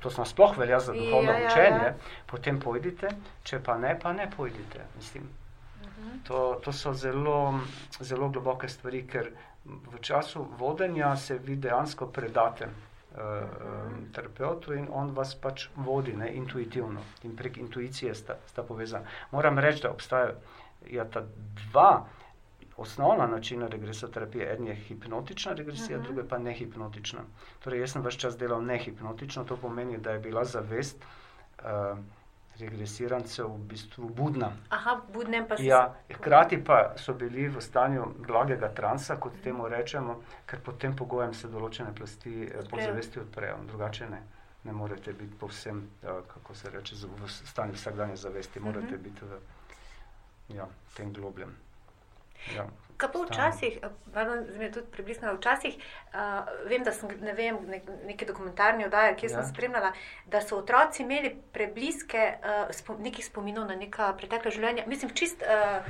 to 0.00 0.10
smo 0.10 0.24
sploh 0.24 0.58
velja 0.58 0.80
za 0.80 0.92
duhovno 0.92 1.32
ja, 1.32 1.38
ja, 1.38 1.46
učenje, 1.46 1.84
ja. 1.84 1.94
potem 2.26 2.60
pojdite, 2.60 3.08
če 3.44 3.60
pa 3.62 3.76
ne, 3.78 3.92
pa 4.02 4.12
ne 4.12 4.26
pojdite. 4.36 4.82
Mislim, 4.96 5.28
mhm. 5.82 6.16
to, 6.26 6.40
to 6.64 6.72
so 6.72 6.92
zelo, 6.92 7.60
zelo 8.00 8.28
globoke 8.28 8.68
stvari, 8.68 9.04
ker 9.06 9.30
v 9.64 10.00
času 10.00 10.42
vodenja 10.58 11.12
se 11.16 11.38
vi 11.38 11.54
dejansko 11.56 12.08
predate 12.10 12.66
uh, 12.66 13.20
terapeutu 14.12 14.74
in 14.74 14.88
on 14.90 15.14
vas 15.14 15.36
pač 15.38 15.68
vodi 15.76 16.16
ne, 16.18 16.32
intuitivno 16.34 17.04
in 17.22 17.36
prek 17.38 17.62
intuicije 17.62 18.14
sta, 18.14 18.40
sta 18.50 18.66
povezani. 18.66 19.06
Moram 19.30 19.58
reči, 19.58 19.84
da 19.86 19.94
obstajajo 19.94 20.34
ja, 20.90 21.04
ta 21.04 21.24
dva 21.70 22.06
osnovna 22.76 23.26
načina 23.26 23.68
regresoterapije. 23.68 24.56
En 24.56 24.66
je 24.66 24.74
hipnotična 24.74 25.52
regresija, 25.52 25.98
uh 25.98 26.04
-huh. 26.04 26.06
druga 26.06 26.28
pa 26.28 26.38
nehipnotična. 26.38 27.20
Torej, 27.64 27.80
jaz 27.80 27.92
sem 27.92 28.02
vse 28.06 28.18
čas 28.18 28.38
delal 28.38 28.64
nehipnotično, 28.64 29.44
to 29.44 29.56
pomeni, 29.56 29.98
da 29.98 30.10
je 30.10 30.18
bila 30.18 30.44
zavest 30.44 31.04
uh, 31.58 31.98
regresirancev 32.58 33.46
v 33.46 33.58
bistvu 33.58 34.08
budna. 34.08 34.52
Aha, 34.68 35.00
budnem 35.12 35.48
pa 35.48 35.56
se. 35.56 35.64
Ja, 35.64 35.94
hkrati 36.14 36.64
pa 36.64 36.92
so 36.96 37.14
bili 37.14 37.48
v 37.48 37.60
stanju 37.60 38.06
blagega 38.26 38.68
transa, 38.74 39.16
kot 39.16 39.32
temu 39.44 39.68
rečemo, 39.68 40.20
ker 40.46 40.60
pod 40.60 40.78
tem 40.78 40.96
pogojem 40.96 41.34
se 41.34 41.48
določene 41.48 41.94
plasti 41.94 42.44
eh, 42.44 42.62
podzavesti 42.70 43.20
odprejo, 43.20 43.56
drugače 43.66 44.08
ne. 44.10 44.22
Ne 44.64 44.72
morete 44.72 45.12
biti 45.12 45.34
povsem, 45.40 45.88
kako 46.02 46.54
se 46.54 46.70
reče, 46.70 46.94
v 46.94 47.28
stanju 47.28 47.74
vsakdanje 47.74 48.16
zavesti, 48.16 48.60
morate 48.60 48.86
uh 48.86 48.92
-huh. 48.92 49.02
biti 49.02 49.24
v 49.24 49.38
ja, 50.54 50.68
tem 50.96 51.12
globljem. 51.12 51.56
Ja, 52.54 52.66
Kako 52.96 53.22
včasih, 53.22 53.78
zelo 54.14 54.70
tudi 54.72 54.86
približno 54.92 55.34
včasih, 55.34 55.74
uh, 55.74 56.46
vem, 56.68 56.84
da 56.84 56.92
sem 56.92 57.10
ne 57.20 57.32
vem, 57.34 57.58
ne, 57.66 57.80
neki 58.06 58.26
dokumentarni 58.26 58.86
oddaji, 58.86 59.16
kjer 59.16 59.30
ja. 59.30 59.36
sem 59.36 59.54
spremljala, 59.54 59.92
da 60.26 60.40
so 60.40 60.58
otroci 60.58 61.02
imeli 61.02 61.32
prebliske 61.52 62.26
uh, 62.38 62.70
spom, 62.70 63.00
nekih 63.02 63.26
spominov 63.26 63.66
na 63.66 63.74
neka 63.74 64.12
pretekla 64.18 64.52
življenja. 64.54 64.84
Mislim, 64.86 65.10
čist 65.18 65.42
uh, 65.42 65.82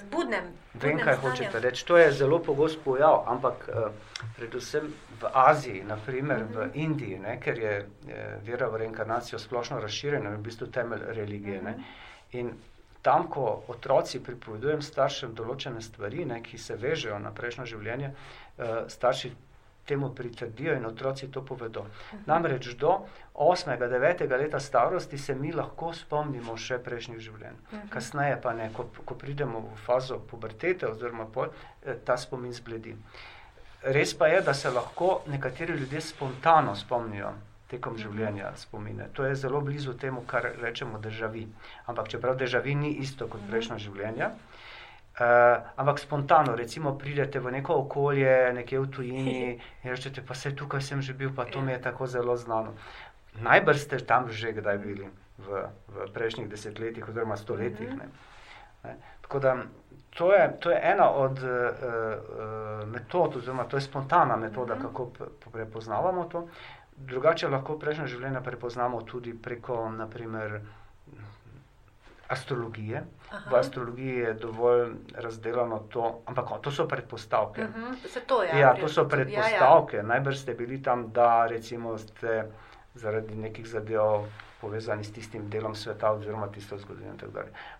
zbudnem. 0.00 0.48
Vem, 0.74 0.96
kaj 0.96 1.18
stanjem. 1.18 1.24
hočete 1.24 1.60
reči. 1.60 1.84
To 1.90 1.98
je 2.00 2.12
zelo 2.12 2.38
pogost 2.38 2.80
pojav, 2.84 3.24
ampak 3.26 3.68
uh, 3.68 3.90
predvsem 4.38 4.88
v 5.20 5.32
Aziji, 5.32 5.82
naprimer 5.84 6.42
uh 6.42 6.48
-huh. 6.48 6.54
v 6.54 6.66
mhm. 6.66 6.78
Indiji, 6.86 7.18
ne, 7.18 7.36
ker 7.40 7.58
je, 7.58 7.74
je 8.06 8.40
vera 8.44 8.68
v 8.68 8.76
reinkarnacijo 8.84 9.38
splošno 9.38 9.80
razširjena, 9.80 10.30
je 10.30 10.36
v 10.36 10.40
bistvu 10.48 10.66
temelj 10.66 11.04
religije. 11.20 11.60
Uh 11.60 11.68
-huh 11.68 12.54
tam, 13.06 13.28
ko 13.30 13.62
otroci 13.70 14.18
pripovedujem 14.18 14.82
staršem 14.82 15.34
določene 15.38 15.82
stvari, 15.84 16.24
ne, 16.26 16.40
ki 16.42 16.58
se 16.58 16.74
vežejo 16.74 17.20
na 17.22 17.30
prejšnjo 17.34 17.66
življenje, 17.70 18.10
uh, 18.10 18.72
starši 18.90 19.30
temu 19.86 20.10
pritrdijo 20.14 20.74
in 20.74 20.86
otroci 20.86 21.28
to 21.30 21.44
povedo. 21.46 21.84
Mhm. 21.86 22.22
Namreč 22.26 22.72
do 22.74 22.96
8-9 23.34 24.26
leta 24.38 24.60
starosti 24.60 25.18
se 25.18 25.34
mi 25.34 25.52
lahko 25.52 25.92
spomnimo 25.94 26.56
še 26.58 26.80
prejšnjih 26.82 27.22
življenj. 27.28 27.56
Mhm. 27.72 27.88
Kasneje 27.94 28.40
pa 28.42 28.52
ne, 28.52 28.70
ko, 28.74 28.88
ko 29.04 29.14
pridemo 29.14 29.62
v 29.68 29.78
fazo 29.86 30.18
pubertete 30.18 30.90
oziroma 30.90 31.30
pol, 31.30 31.54
eh, 31.84 31.94
ta 32.04 32.16
spomin 32.16 32.52
zbledi. 32.52 32.96
Res 33.82 34.14
pa 34.18 34.26
je, 34.26 34.40
da 34.42 34.54
se 34.54 34.70
lahko 34.70 35.20
nekateri 35.30 35.78
ljudje 35.78 36.00
spontano 36.00 36.74
spomnijo 36.74 37.36
tekom 37.70 37.96
mhm. 37.96 38.02
življenja 38.02 38.52
spomine. 38.56 39.08
To 39.12 39.26
je 39.26 39.34
zelo 39.34 39.60
blizu 39.60 39.96
temu, 39.98 40.22
kar 40.26 40.50
rečemo 40.62 40.98
državi. 40.98 41.46
Ampak 41.86 42.08
čeprav 42.08 42.36
državi 42.36 42.74
ni 42.74 42.92
isto 43.02 43.28
kot 43.28 43.40
mhm. 43.40 43.50
prejšnja 43.50 43.78
življenja. 43.88 44.30
Uh, 45.16 45.24
ampak 45.80 45.96
spontano, 45.96 46.52
recimo, 46.56 46.90
pridete 47.00 47.40
v 47.40 47.48
neko 47.54 47.72
okolje, 47.86 48.52
nekje 48.52 48.80
v 48.82 48.88
tujini 48.92 49.36
in 49.84 49.88
rečete, 49.88 50.20
pa 50.20 50.36
se 50.36 50.52
tukaj 50.52 50.82
sem 50.84 51.00
že 51.00 51.14
bil, 51.16 51.32
pa 51.32 51.48
to 51.48 51.64
mi 51.64 51.72
je 51.72 51.80
tako 51.80 52.04
zelo 52.04 52.36
znano. 52.36 52.74
Najbrž 53.40 53.80
ste 53.80 53.96
tam 54.04 54.28
že 54.28 54.52
kdaj 54.52 54.76
bili 54.76 55.08
v, 55.40 55.64
v 55.88 56.08
prejšnjih 56.12 56.48
desetletjih 56.52 57.08
oziroma 57.08 57.36
stoletjih. 57.36 57.96
Ne? 57.96 58.12
Ne? 58.84 58.96
Tako 59.24 59.40
da 59.40 59.56
to 60.16 60.32
je, 60.32 60.60
to 60.60 60.70
je 60.70 60.80
ena 60.82 61.10
od 61.10 61.40
uh, 61.40 61.48
uh, 61.48 62.88
metod, 62.88 63.36
oziroma 63.36 63.64
to 63.64 63.76
je 63.76 63.88
spontana 63.88 64.36
metoda, 64.36 64.76
kako 64.76 65.10
prepoznavamo 65.52 66.24
to. 66.24 66.48
Drugače 66.96 67.48
lahko 67.48 67.78
prejšnje 67.78 68.06
življenje 68.06 68.40
prepoznamo 68.40 69.02
tudi 69.02 69.34
preko 69.34 69.90
naprimer, 69.90 70.60
astrologije. 72.28 73.02
Aha. 73.30 73.50
V 73.50 73.58
astrologiji 73.58 74.14
je 74.16 74.32
dovolj 74.34 74.94
razdeljeno 75.14 75.78
to, 75.92 76.22
ampak 76.26 76.48
to 76.62 76.70
so 76.70 76.88
predpostavke. 76.88 77.62
Uh 77.62 77.68
mhm, 77.68 77.94
-huh. 77.94 78.20
to, 78.26 78.42
ja, 78.42 78.58
ja, 78.58 78.74
to 78.80 78.88
so 78.88 79.08
predpostavke. 79.08 79.96
Ja, 79.96 80.02
ja. 80.02 80.08
Najbrž 80.08 80.38
ste 80.38 80.54
bili 80.54 80.82
tam, 80.82 81.12
da 81.12 81.46
recimo 81.46 81.98
ste 81.98 82.50
zaradi 82.94 83.34
nekih 83.34 83.66
zadev 83.66 84.26
povezani 84.60 85.04
s 85.04 85.12
tistim 85.12 85.50
delom 85.50 85.74
sveta, 85.74 86.10
oziroma 86.12 86.48
tisto 86.48 86.78
zgodovino. 86.78 87.14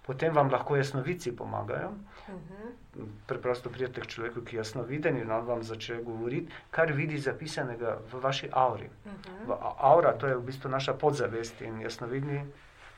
Potem 0.07 0.35
vam 0.35 0.51
lahko 0.53 0.77
jasnovici 0.77 1.37
pomagajo. 1.37 1.89
Uh 1.89 2.35
-huh. 2.35 3.07
Preprosto 3.27 3.71
pridete 3.71 4.01
k 4.01 4.07
človeku, 4.07 4.41
ki 4.41 4.57
je 4.57 4.59
jasno 4.59 4.83
viden 4.83 5.17
in 5.17 5.31
on 5.31 5.47
vam 5.47 5.63
začne 5.63 6.03
govoriti, 6.03 6.53
kar 6.71 6.93
vidi 6.93 7.19
zapisanega 7.19 7.99
v 8.13 8.21
vaši 8.21 8.49
auri. 8.53 8.91
Uh 9.05 9.13
-huh. 9.13 9.75
Aura, 9.79 10.13
to 10.13 10.27
je 10.27 10.37
v 10.37 10.43
bistvu 10.43 10.71
naša 10.71 10.95
podzavest 10.95 11.61
in 11.61 11.81
jasnovidni. 11.81 12.47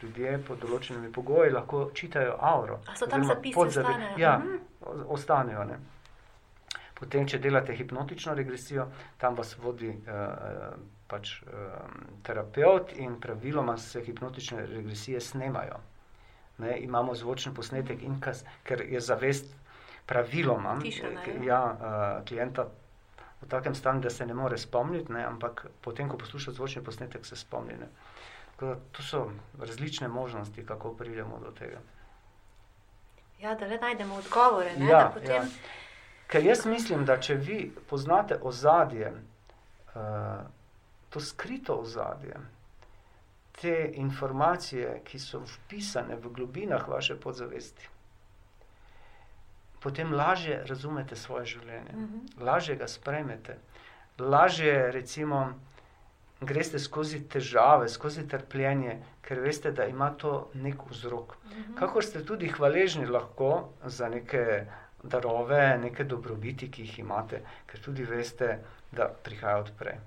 Ljudje 0.02 0.38
pod 0.48 0.58
določenimi 0.58 1.12
pogoji 1.12 1.50
lahko 1.50 1.90
čitajo 1.94 2.36
auro. 2.40 2.78
So 2.94 3.06
tam 3.06 3.24
zapisani? 3.24 4.04
Ja, 4.16 4.36
uh 4.36 4.44
mhm. 4.44 4.58
-huh. 4.80 5.04
ostanejo. 5.08 5.64
Ne? 5.64 5.78
Potem, 6.94 7.26
če 7.26 7.38
delate 7.38 7.74
hipnotično 7.74 8.34
regresijo, 8.34 8.86
tam 9.18 9.34
vas 9.34 9.58
vodi 9.58 9.88
uh, 9.88 10.74
pač, 11.08 11.42
uh, 11.42 11.52
terapeut 12.22 12.92
in 12.96 13.20
praviloma 13.20 13.76
se 13.78 14.02
hipnotične 14.04 14.66
regresije 14.66 15.20
snemajo. 15.20 15.78
Ne, 16.58 16.78
imamo 16.82 17.14
zvočni 17.14 17.54
posnetek, 17.54 18.02
kas, 18.20 18.44
ker 18.66 18.82
je 18.82 19.00
zavest 19.00 19.54
praviloma 20.06 20.78
Tišana, 20.82 21.24
ja. 21.26 21.42
Ja, 21.44 21.62
uh, 21.72 22.26
klienta 22.28 22.66
v 23.40 23.46
takem 23.48 23.74
stanju, 23.74 24.00
da 24.00 24.10
se 24.10 24.26
ne 24.26 24.34
more 24.34 24.58
spomniti, 24.58 25.12
ne, 25.12 25.24
ampak 25.24 25.66
potem, 25.80 26.08
ko 26.08 26.18
posluša 26.18 26.52
zvočni 26.52 26.82
posnetek, 26.84 27.26
se 27.26 27.36
spomni. 27.36 27.74
To 28.58 29.02
so 29.02 29.30
različne 29.60 30.08
možnosti, 30.08 30.66
kako 30.66 30.94
pridemo 30.98 31.38
do 31.44 31.52
tega. 31.54 31.78
Ja, 33.38 33.54
da 33.54 33.66
le 33.66 33.78
najdemo 33.78 34.14
odgovore. 34.14 34.72
Ne, 34.76 34.86
ja, 34.90 35.10
potem... 35.14 35.30
ja. 35.30 35.44
Ker 36.28 36.44
jaz 36.44 36.66
mislim, 36.66 37.04
da 37.06 37.20
če 37.20 37.34
vi 37.34 37.70
poznate 37.88 38.36
ozadje, 38.42 39.12
uh, 39.94 40.02
to 41.10 41.20
skrito 41.20 41.74
ozadje, 41.74 42.36
te 43.60 43.90
informacije, 43.94 45.00
ki 45.04 45.18
so 45.18 45.40
vpisane 45.40 46.16
v 46.16 46.30
globinah 46.34 46.88
vaše 46.88 47.16
podzavesti, 47.20 47.88
potem 49.80 50.12
lažje 50.14 50.62
razumete 50.66 51.16
svoje 51.16 51.46
življenje, 51.46 51.92
mhm. 51.92 52.04
-huh. 52.04 52.44
lažje 52.44 52.76
ga 52.76 52.88
spremete, 52.88 53.58
lažje 54.18 54.92
recimo. 54.92 55.54
Greste 56.40 56.78
skozi 56.78 57.18
težave, 57.28 57.88
skozi 57.88 58.22
trpljenje, 58.28 59.02
ker 59.22 59.40
veste, 59.40 59.72
da 59.72 59.84
ima 59.84 60.10
to 60.10 60.50
nek 60.54 60.84
vzrok. 60.90 61.36
Mhm. 61.44 61.60
-huh. 61.60 61.78
Kako 61.78 62.02
ste 62.02 62.24
tudi 62.24 62.48
hvaležni 62.48 63.06
lahko 63.06 63.68
za 63.84 64.08
neke 64.08 64.66
darove, 65.02 65.78
neke 65.78 66.04
dobrobiti, 66.04 66.70
ki 66.70 66.82
jih 66.82 66.98
imate, 66.98 67.42
ker 67.66 67.80
tudi 67.80 68.04
veste, 68.04 68.58
da 68.92 69.08
prihaja 69.24 69.58
odprej. 69.58 69.98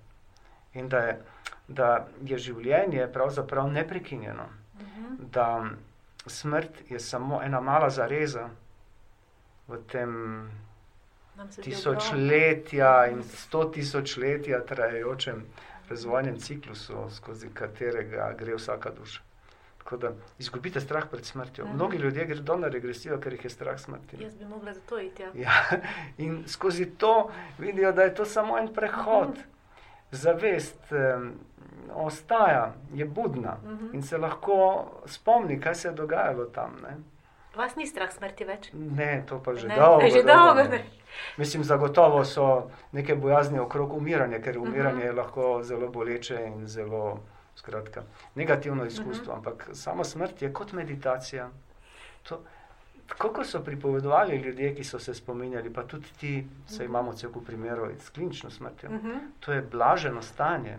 In 0.74 0.90
da 0.90 0.98
je, 0.98 1.22
da 1.68 2.08
je 2.24 2.38
življenje 2.38 3.08
pravzaprav 3.14 3.72
neprekinjeno, 3.72 4.44
uh 4.44 4.82
mhm. 4.82 5.06
-huh. 5.06 5.30
da 5.32 5.70
smrt 6.28 6.92
je 6.92 7.00
samo 7.00 7.42
ena 7.44 7.60
mala 7.62 7.90
zareza 7.90 8.50
v 9.68 9.78
tem 9.88 10.12
tisočletja 11.64 13.08
in 13.08 13.24
sto 13.24 13.66
tisočletja 13.66 14.66
trajajočem 14.66 15.46
razvojnem 15.90 16.40
ciklusu, 16.40 17.08
skozi 17.16 17.50
katerega 17.54 18.34
gre 18.40 18.56
vsaka 18.56 18.90
duša. 18.90 19.22
Tako 19.78 19.98
da 19.98 20.12
izgubite 20.40 20.80
strah 20.80 21.04
pred 21.12 21.26
smrtjo. 21.26 21.64
Aha. 21.66 21.74
Mnogi 21.74 21.98
ljudje 21.98 22.26
gredo 22.26 22.56
na 22.58 22.68
regresijo, 22.68 23.18
ker 23.20 23.34
jih 23.34 23.44
je 23.44 23.50
strah 23.50 23.80
smrti. 23.80 24.18
Jaz 24.24 24.36
bi 24.36 24.46
mogla 24.46 24.74
za 24.74 24.80
to 24.90 25.00
iti. 25.00 25.24
Ja. 25.24 25.32
Ja, 25.36 25.80
in 26.26 26.44
skozi 26.48 26.86
to 26.86 27.32
vidijo, 27.58 27.92
da 27.92 28.04
je 28.04 28.16
to 28.16 28.26
samo 28.26 28.58
en 28.58 28.74
prehod. 28.74 29.42
Zavest 30.12 30.92
um, 30.92 31.32
ostaja, 31.96 32.74
je 32.94 33.06
budna 33.06 33.58
uh 33.64 33.70
-huh. 33.72 33.94
in 33.94 34.02
se 34.02 34.18
lahko 34.18 34.86
spomni, 35.06 35.60
kaj 35.62 35.76
se 35.76 35.88
je 35.88 35.92
dogajalo 35.92 36.46
tam. 36.46 36.76
Ne? 36.84 36.98
Vas 37.56 37.76
ni 37.76 37.88
strah 37.88 38.12
smrti 38.12 38.44
več? 38.46 38.70
Ne, 38.74 39.24
to 39.28 39.44
pa 39.44 39.54
že 39.54 39.68
Ne, 39.68 39.76
dolgo. 39.76 40.08
že 40.10 40.24
dolgo 40.24 40.64
ne. 40.64 40.84
Mislim, 41.38 41.64
zagotovo 41.64 42.26
so 42.26 42.70
neke 42.92 43.16
bojazni 43.16 43.60
okrog 43.60 43.94
umiranja, 43.94 44.40
ker 44.42 44.58
Mhm. 44.60 44.68
umiranje 44.68 45.04
je 45.04 45.12
lahko 45.12 45.64
zelo 45.64 45.88
boleče 45.90 46.44
in 46.48 46.68
zelo 46.68 47.20
skratka, 47.56 48.02
negativno 48.36 48.86
izkustvo. 48.86 49.26
Mhm. 49.26 49.38
Ampak 49.38 49.70
sama 49.74 50.04
smrt 50.04 50.42
je 50.42 50.54
kot 50.54 50.72
meditacija. 50.74 51.50
To, 52.24 52.40
tako 53.12 53.30
kot 53.30 53.48
so 53.48 53.60
pripovedovali 53.62 54.36
ljudje, 54.38 54.76
ki 54.76 54.84
so 54.84 55.00
se 55.00 55.14
spominjali, 55.14 55.70
pa 55.70 55.84
tudi 55.84 56.08
ti, 56.14 56.34
se 56.68 56.76
Mhm. 56.76 56.86
imamo 56.86 57.14
cel 57.14 57.32
kup 57.32 57.46
primerov 57.46 57.90
s 57.98 58.10
klinično 58.10 58.50
smrtjo. 58.52 58.90
Uh 58.90 58.96
-huh. 58.96 59.18
To 59.40 59.52
je 59.52 59.62
blaženo 59.64 60.22
stanje. 60.24 60.78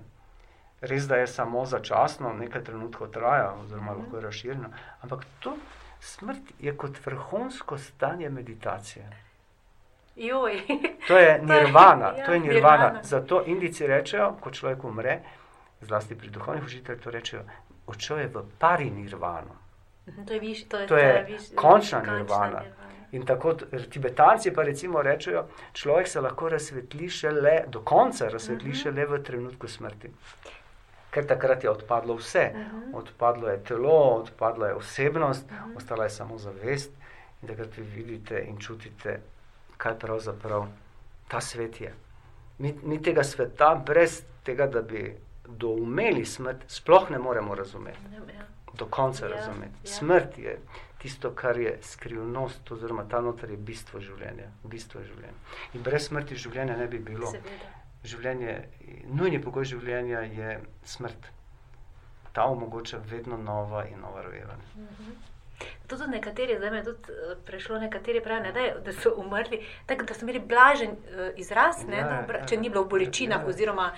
Res, 0.83 1.05
da 1.05 1.17
je 1.17 1.27
samo 1.29 1.65
začasno, 1.67 2.33
nekaj 2.35 2.65
trenutkov 2.65 3.09
traja, 3.09 3.53
oziroma 3.55 3.93
Mhm. 3.93 4.01
lahko 4.01 4.17
je 4.17 4.23
razširjeno. 4.23 4.69
Ampak 5.01 5.25
to 5.41 5.57
smrt 6.01 6.39
je 6.61 6.77
kot 6.77 7.07
vrhunsko 7.07 7.79
stanje 7.79 8.31
meditacije. 8.31 9.05
Joj. 10.17 10.63
To 11.09 11.17
je 11.17 11.41
To 11.47 11.53
je- 11.53 11.63
nirvana, 11.63 12.07
ja, 12.09 12.27
to 12.27 12.33
je 12.33 12.41
nirvana. 12.41 12.77
nirvana. 12.77 13.03
Zato 13.03 13.43
indici 13.47 13.87
rečejo, 13.87 14.37
ko 14.41 14.51
človek 14.51 14.85
umre, 14.85 15.21
zlasti 15.81 16.15
pri 16.15 16.31
duhovnih 16.31 16.65
učiteljih, 16.65 17.03
to 17.03 17.11
rečejo, 17.11 17.43
odšel 17.87 18.19
je 18.19 18.27
v 18.29 18.43
pari 18.59 18.91
nirvano. 18.91 19.62
To 20.27 20.33
je, 20.33 20.41
viš, 20.41 20.65
to 20.65 20.79
je, 20.79 20.87
To 20.87 20.97
je 20.97 21.25
viš, 21.25 21.43
končna 21.55 22.01
nirvana. 22.03 22.63
In 23.13 23.23
tako 23.25 23.55
tibetanci 23.91 24.51
pa 24.51 24.63
recimo 24.63 25.03
rečejo, 25.03 25.43
človek 25.73 26.09
se 26.09 26.21
lahko 26.21 26.49
razsvetli 26.49 27.09
šele, 27.11 27.65
do 27.69 27.81
konca 27.81 28.29
razsvetli 28.29 28.69
Mhm. 28.69 28.77
šele 28.77 29.07
v 29.07 29.23
trenutku 29.23 29.69
smrti. 29.69 30.11
Ker 31.11 31.27
takrat 31.27 31.65
je 31.65 31.71
odpadlo 31.71 32.15
vse. 32.15 32.51
Mhm. 32.55 32.95
Odpadlo 32.95 33.49
je 33.49 33.59
telo, 33.61 33.93
odpadla 34.17 34.67
je 34.67 34.75
osebnost, 34.75 35.51
Mhm. 35.51 35.77
ostala 35.77 36.05
je 36.05 36.11
samo 36.11 36.39
zavest. 36.39 36.91
In 37.43 37.49
takrat 37.49 37.77
vi 37.77 37.83
vidite 37.85 38.39
in 38.41 38.59
čutite, 38.59 39.21
kaj 39.77 39.99
pravzaprav 39.99 40.67
ta 41.29 41.41
svet 41.41 41.81
je. 41.81 41.93
Mi, 42.59 42.75
mi 42.83 43.03
tega 43.03 43.23
sveta, 43.25 43.75
brez 43.77 44.23
tega, 44.43 44.67
da 44.67 44.83
bi 44.83 45.17
doumeli 45.49 46.25
smrt, 46.25 46.57
sploh 46.69 47.11
ne 47.11 47.19
moremo 47.19 47.55
razumeti, 47.55 47.99
Ja. 48.13 48.42
Do 48.75 48.87
konca 48.87 49.27
Ja, 49.27 49.35
razumeti. 49.37 49.75
ja. 49.85 49.91
Smrt 49.93 50.39
je 50.39 50.59
tisto, 50.99 51.31
kar 51.35 51.59
je 51.59 51.79
skrivnost, 51.83 52.71
oziroma 52.73 53.05
ta 53.09 53.21
noter 53.21 53.51
je 53.51 53.57
bistvo 53.57 54.01
življenja. 54.01 54.51
Bistvo 54.65 55.03
življenja. 55.03 55.39
In 55.75 55.83
brez 55.83 56.07
smrti 56.09 56.37
življenja 56.37 56.77
ne 56.77 56.87
bi 56.87 56.99
bilo. 56.99 57.31
Seveda. 57.31 57.71
Življenje, 58.05 58.55
nujni 59.15 59.43
pogoj 59.43 59.65
življenja 59.65 60.21
je 60.21 60.61
smrt. 60.85 61.27
Ta 62.33 62.45
omogoča 62.45 62.99
vedno 63.11 63.37
nova 63.37 63.85
in 63.87 64.01
nova 64.01 64.23
rojevanja. 64.23 64.87
To 65.87 65.97
tudi 65.97 66.11
nekateri, 66.11 66.57
zdaj 66.57 66.71
me 66.71 66.77
je 66.77 66.85
tudi 66.85 66.99
eh, 67.13 67.37
prešlo, 67.45 67.79
nekateri 67.79 68.21
pravijo, 68.21 68.43
ne, 68.43 68.53
da, 68.53 68.61
je- 68.61 68.75
da 68.81 68.93
so 68.95 69.13
umrli, 69.17 69.59
tako 69.87 70.05
da 70.05 70.15
so 70.15 70.23
imeli 70.23 70.41
blažen 70.41 70.91
uh, 70.91 70.97
izraz, 71.37 71.85
ne, 71.87 71.97
Ja, 71.97 72.05
da, 72.05 72.17
obra- 72.23 72.39
ja, 72.39 72.47
če 72.47 72.57
ni 72.57 72.71
bilo 72.71 72.83
v 72.83 72.89
bolečinah, 72.89 73.41
ja. 73.41 73.47
oziroma 73.47 73.93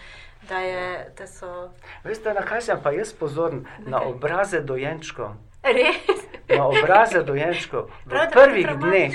da, 0.44 0.58
je, 0.60 0.82
da 1.14 1.26
so 1.28 1.70
Veste, 2.04 2.34
na 2.34 2.42
kaj 2.42 2.60
sem 2.62 2.80
pa 2.80 2.90
jaz 2.92 3.12
pozoren? 3.14 3.62
Na 3.80 3.98
kaj? 3.98 4.08
obraze 4.08 4.60
dojenčkov. 4.62 5.32
res. 5.64 6.24
Na 6.50 6.66
obraze 6.66 7.22
dojenčkov. 7.22 7.88
V 8.04 8.10
Prav, 8.10 8.30
prvih 8.30 8.68
dneh, 8.76 9.14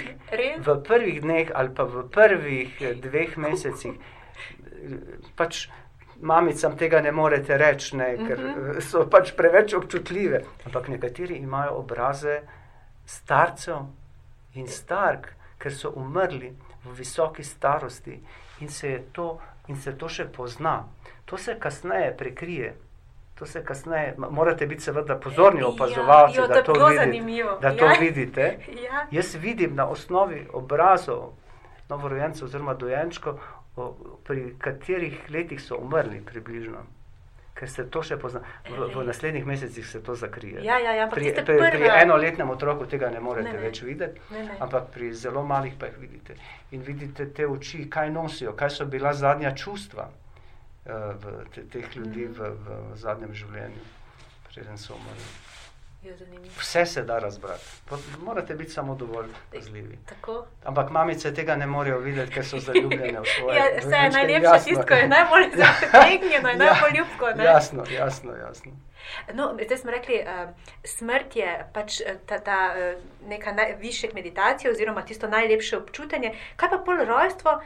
v 0.59 0.77
prvih 0.81 1.21
dneh 1.21 1.51
ali 1.53 1.69
pa 1.71 1.83
v 1.85 2.07
prvih 2.09 2.81
eh, 2.81 2.95
dveh 2.95 3.37
mesecih, 3.37 3.93
eh, 3.93 4.97
pač 5.35 5.67
mamicam 6.21 6.77
tega 6.77 7.01
ne 7.01 7.11
morete 7.11 7.57
reči, 7.57 7.95
ne, 7.95 8.17
ker 8.17 8.39
Mhm. 8.39 8.79
so 8.81 9.05
pač 9.05 9.31
preveč 9.31 9.73
občutljive. 9.73 10.41
Ampak 10.65 10.87
nekateri 10.87 11.35
imajo 11.35 11.71
obraze 11.73 12.41
starcev 13.05 13.77
in 14.53 14.67
stark, 14.67 15.27
ker 15.57 15.73
so 15.73 15.89
umrli 15.91 16.53
v 16.85 16.93
visoki 16.93 17.43
starosti 17.43 18.19
in 18.59 18.69
se, 18.69 19.01
to, 19.11 19.37
in 19.67 19.75
se 19.75 19.91
to 19.93 20.09
še 20.09 20.25
pozna. 20.27 20.83
To 21.25 21.37
se 21.37 21.55
kasneje 21.55 22.17
prekrije. 22.17 22.75
To 23.35 23.45
se 23.45 23.63
kasneje, 23.63 24.15
morate 24.19 24.65
biti 24.67 24.81
seveda 24.81 25.15
pozorni 25.15 25.63
opazovalci, 25.63 26.35
Ja, 26.35 26.41
jo, 26.41 26.47
to 26.47 26.53
da 26.53 26.63
to, 26.63 26.73
vidite, 26.73 27.59
da 27.61 27.71
to 27.71 27.85
Ja. 27.85 27.99
vidite. 27.99 28.47
Ja. 28.83 29.05
Jaz 29.11 29.35
vidim 29.35 29.75
na 29.75 29.87
osnovi 29.87 30.47
obrazov 30.53 31.33
novorojencev 31.89 32.45
oziroma 32.45 32.73
dojenčkov, 32.75 33.39
o- 33.75 33.93
pri 34.23 34.55
katerih 34.57 35.29
letih 35.29 35.61
so 35.61 35.77
umrli 35.77 36.21
približno. 36.23 36.85
Ker 37.53 37.67
se 37.67 37.83
to 37.85 37.99
še 38.01 38.15
pozna. 38.15 38.39
V, 38.65 38.87
v 38.89 39.03
naslednjih 39.03 39.45
mesecih 39.45 39.85
se 39.85 39.99
to 39.99 40.15
zakrije. 40.15 40.61
Ja, 40.63 40.77
ja, 40.79 40.93
ja, 40.93 41.07
Pri, 41.07 41.33
pri, 41.35 41.43
pri 41.69 41.89
enoletnem 41.95 42.49
otroku 42.49 42.85
tega 42.85 43.09
ne 43.09 43.19
morete 43.19 43.49
Ne, 43.49 43.53
ne. 43.53 43.59
več 43.59 43.81
videti, 43.81 44.21
Ne, 44.31 44.45
ne. 44.45 44.55
ampak 44.59 44.87
pri 44.89 45.09
zelo 45.13 45.43
malih 45.43 45.73
pa 45.75 45.85
jih 45.87 45.97
vidite. 45.97 46.37
In 46.71 46.81
vidite 46.81 47.25
te 47.27 47.47
oči, 47.47 47.89
kaj 47.89 48.09
nosijo, 48.11 48.53
kaj 48.53 48.69
so 48.71 48.85
bila 48.87 49.11
zadnja 49.13 49.51
čustva 49.53 50.05
uh, 50.05 50.13
v 51.15 51.23
te, 51.49 51.65
teh 51.65 51.95
ljudi 51.95 52.25
Mhm. 52.25 52.33
v, 52.33 52.49
v 52.55 52.97
zadnjem 52.97 53.33
življenju, 53.33 53.83
preden 54.45 54.77
so 54.77 54.95
umrli. 54.95 55.27
Je. 56.03 56.17
Vse 56.57 56.85
se 56.85 57.03
da 57.03 57.19
razbrati, 57.19 57.65
morate 58.19 58.53
biti 58.55 58.71
samo 58.71 58.95
dovolj 58.95 59.25
pazljivi. 59.53 59.97
Tako. 60.05 60.45
Ampak 60.63 60.89
mamice 60.89 61.33
tega 61.33 61.55
ne 61.55 61.65
morejo 61.67 61.97
videti, 61.99 62.31
ker 62.31 62.45
so 62.45 62.59
zaljubljene 62.59 63.19
v 63.19 63.25
svoje. 63.33 63.57
Ja, 63.57 63.63
vse 63.65 63.77
je 63.77 63.81
dojenčke. 63.81 64.09
najlepše 64.11 64.43
Jasno. 64.45 64.65
tisto, 64.65 64.85
ko 64.85 64.93
je 64.93 65.07
najbolj 65.07 65.43
zategnjeno 65.83 66.49
in 66.49 66.57
Ja, 66.57 66.65
najbolj 66.65 66.97
ljubko. 66.97 67.29
ne. 67.29 67.43
Jasno, 67.45 67.83
jasno, 67.91 68.35
jasno. 68.37 68.71
No, 69.33 69.57
zdaj 69.65 69.77
smo 69.77 69.91
rekli, 69.91 70.15
uh, 70.17 70.49
smrt 70.85 71.35
je 71.35 71.65
pač 71.73 72.01
eh, 72.01 72.15
ta, 72.25 72.39
ta 72.39 72.59
uh, 72.69 73.01
neka 73.27 73.51
najvišja 73.53 74.09
meditacija 74.13 74.71
oziroma 74.71 75.01
tisto 75.03 75.27
najlepše 75.27 75.77
občutanje. 75.77 76.31
Kaj 76.55 76.69
pa 76.69 76.77
pol 76.77 76.97
rojstvo? 76.97 77.61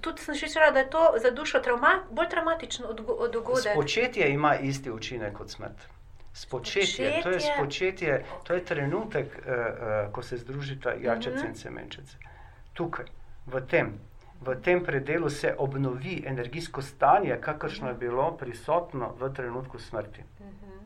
Tudi 0.00 0.22
sem 0.22 0.34
slišala, 0.34 0.70
da 0.70 0.78
je 0.78 0.90
to 0.90 1.14
za 1.16 1.30
dušo 1.30 1.58
trauma, 1.58 2.02
bolj 2.10 2.28
traumatičen 2.28 2.86
odgo- 2.86 3.16
od 3.18 3.32
dogodek. 3.32 3.72
Spočetje 3.72 4.30
ima 4.30 4.56
isti 4.56 4.90
učinek 4.90 5.32
kot 5.34 5.50
smrt. 5.50 5.97
Spočetje, 6.38 7.22
to 7.22 7.28
je 7.28 7.40
Spočetje. 7.40 7.54
spočetje, 7.54 8.12
to 8.42 8.54
je 8.54 8.60
trenutek, 8.62 9.26
uh, 9.36 9.44
uh, 9.44 10.12
ko 10.12 10.22
se 10.22 10.36
združita 10.36 10.92
jačece 10.92 11.36
Mhm. 11.36 11.46
in 11.46 11.54
semenčice. 11.56 12.16
Tukaj, 12.72 13.04
v 13.46 13.60
tem, 13.62 13.98
v 14.40 14.54
tem 14.56 14.82
predelu 14.82 15.30
se 15.30 15.54
obnovi 15.56 16.22
energijsko 16.26 16.82
stanje, 16.82 17.38
kakršno 17.38 17.88
je 17.88 17.94
bilo 17.96 18.30
prisotno 18.32 19.14
v 19.16 19.30
trenutku 19.30 19.78
smrti. 19.80 20.22
Mhm. 20.40 20.78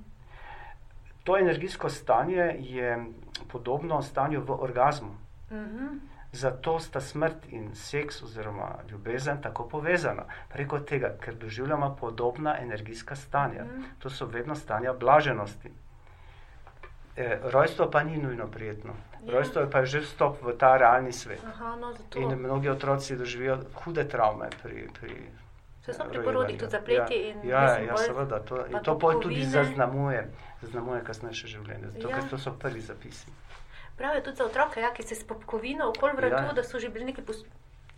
To 1.22 1.38
energijsko 1.38 1.88
stanje 1.90 2.46
je 2.60 3.04
podobno 3.46 4.02
stanju 4.02 4.40
v 4.40 4.50
orgazmu. 4.52 5.12
Mhm. 5.50 6.11
Zato 6.32 6.78
sta 6.78 7.00
smrt 7.00 7.46
in 7.48 7.74
seks 7.74 8.22
oziroma 8.22 8.78
ljubezen 8.90 9.42
tako 9.42 9.68
povezana. 9.68 10.22
Preko 10.48 10.78
tega, 10.80 11.14
ker 11.20 11.34
doživljamo 11.34 11.96
podobna 11.96 12.58
energijska 12.58 13.16
stanja. 13.16 13.64
Mhm. 13.64 13.82
To 13.98 14.10
so 14.10 14.26
vedno 14.26 14.54
stanja 14.54 14.92
blaženosti. 14.94 15.70
E, 17.16 17.38
rojstvo 17.44 17.90
pa 17.90 18.02
ni 18.02 18.16
nujno 18.16 18.46
prijetno. 18.46 18.92
Ja. 19.22 19.32
Rojstvo 19.32 19.60
je 19.60 19.70
pa 19.70 19.84
že 19.84 20.00
vstop 20.00 20.42
v 20.42 20.56
ta 20.58 20.76
realni 20.76 21.12
svet. 21.12 21.40
Aha, 21.46 21.76
no, 21.76 21.92
zato. 21.92 22.18
In 22.18 22.34
mnogi 22.36 22.68
otroci 22.68 23.16
doživijo 23.16 23.58
hude 23.74 24.08
travme 24.08 24.48
pri. 24.62 24.88
pri 25.00 25.16
Se 25.82 25.92
so 25.92 26.04
pri 26.04 26.22
porodih 26.22 26.58
tudi 26.58 26.70
zapleti 26.70 27.14
ja, 27.16 27.28
in 27.28 27.48
ja, 27.48 27.62
ja, 27.78 27.94
bolj- 27.94 28.06
seveda. 28.06 28.38
To, 28.40 28.66
in 28.66 28.78
to 28.82 28.98
pol 28.98 29.20
tudi 29.20 29.44
zaznamuje, 29.44 30.30
zaznamuje 30.62 31.04
kasnejše 31.04 31.46
življenje. 31.48 31.86
Zato, 31.88 32.08
Ja. 32.08 32.14
ker 32.14 32.28
to 32.30 32.38
so 32.38 32.52
prvi 32.52 32.80
zapisi. 32.80 33.26
Pravijo 33.96 34.20
tudi 34.22 34.36
za 34.36 34.44
otroke, 34.44 34.80
ja, 34.80 34.92
ki 34.92 35.02
se 35.02 35.14
s 35.14 35.24
popkovino 35.24 35.88
okoli 35.88 36.12
vratu, 36.14 36.44
Ja. 36.44 36.52
da 36.52 36.62
so 36.64 36.78
že 36.78 36.88
bili 36.88 37.04
neki 37.04 37.22
pos... 37.22 37.36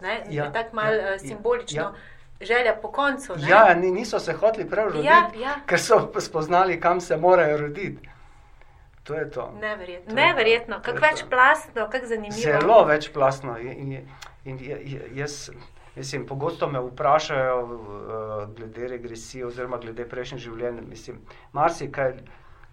ne, 0.00 0.24
Ja, 0.30 0.52
tako 0.52 0.76
malo 0.76 0.92
ja, 0.92 1.10
ja, 1.10 1.18
simbolično. 1.18 1.82
ja. 1.82 1.92
Želja 2.42 2.74
po 2.74 2.90
koncu. 2.90 3.36
Ne? 3.36 3.48
Ja, 3.48 3.74
ni, 3.74 3.90
niso 3.90 4.18
se 4.18 4.32
hoteli 4.34 4.70
prav 4.70 4.86
roditi, 4.86 5.06
Ja, 5.06 5.30
ja. 5.36 5.54
ker 5.66 5.80
so 5.80 5.94
spoznali, 6.20 6.80
kam 6.80 7.00
se 7.00 7.16
morajo 7.16 7.58
roditi. 7.58 8.08
To 9.02 9.14
je 9.14 9.30
to. 9.30 9.52
Neverjetno. 9.52 10.04
To 10.06 10.20
je. 10.20 10.26
Neverjetno, 10.26 10.76
kako 10.76 10.96
je 10.96 11.00
več 11.02 11.20
to. 11.20 11.28
plastno, 11.28 11.88
kako 11.88 12.06
zanimivo. 12.06 12.32
Zelo 12.34 12.84
večplastno. 12.84 13.58
In, 13.58 13.72
in, 13.72 13.92
je- 13.92 14.06
in 14.44 14.58
je- 14.60 14.80
je- 14.84 15.10
jaz, 15.14 15.50
mislim, 15.94 16.26
pogosto 16.26 16.68
me 16.68 16.80
vprašajo 16.80 17.64
uh, 17.64 17.78
glede 18.50 18.88
regresije 18.88 19.46
oziroma 19.46 19.78
glede 19.78 20.04
prejšnjih 20.06 20.40
življenj. 20.40 20.80
Mislim, 20.82 21.20
marsikaj 21.52 22.14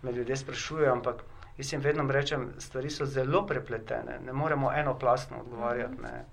me 0.01 0.12
ljudje 0.12 0.36
sprašujejo, 0.38 0.91
ampak 0.91 1.23
jaz 1.62 1.74
jim 1.74 1.82
vedno 1.82 2.06
rečem, 2.12 2.50
stvari 2.58 2.89
so 2.89 3.06
zelo 3.06 3.45
prepletene, 3.47 4.19
ne 4.26 4.34
moremo 4.34 4.71
enoplastno 4.74 5.41
odgovarjati. 5.41 6.02
Ne. 6.02 6.26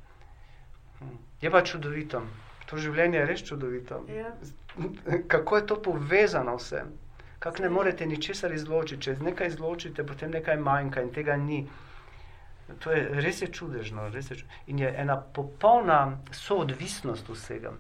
Hm. 0.99 1.17
Je 1.41 1.51
pa 1.51 1.65
čudovito. 1.65 2.23
To 2.71 2.77
življenje 2.77 3.19
je 3.19 3.27
res 3.27 3.45
čudovito. 3.45 4.03
Ja. 4.13 4.33
Kako 5.33 5.57
je 5.57 5.67
to 5.67 5.83
povezano 5.83 6.57
vse? 6.57 6.83
Kako 7.39 7.63
ne 7.63 7.69
morete 7.69 8.07
ničesar 8.07 8.53
izločiti? 8.53 9.03
Če 9.03 9.17
nekaj 9.23 9.53
izločite, 9.53 10.05
potem 10.07 10.33
nekaj 10.35 10.57
manjka 10.57 11.05
in 11.05 11.13
tega 11.15 11.37
ni. 11.37 11.63
To 12.85 12.93
je 12.93 13.21
res 13.25 13.43
je 13.43 13.49
čudežno. 13.53 14.09
Res 14.13 14.31
je 14.31 14.41
ču... 14.43 14.49
In 14.67 14.81
je 14.83 14.91
ena 15.01 15.17
popolna 15.17 16.19
soodvisnost 16.33 17.29
vsega. 17.29 17.73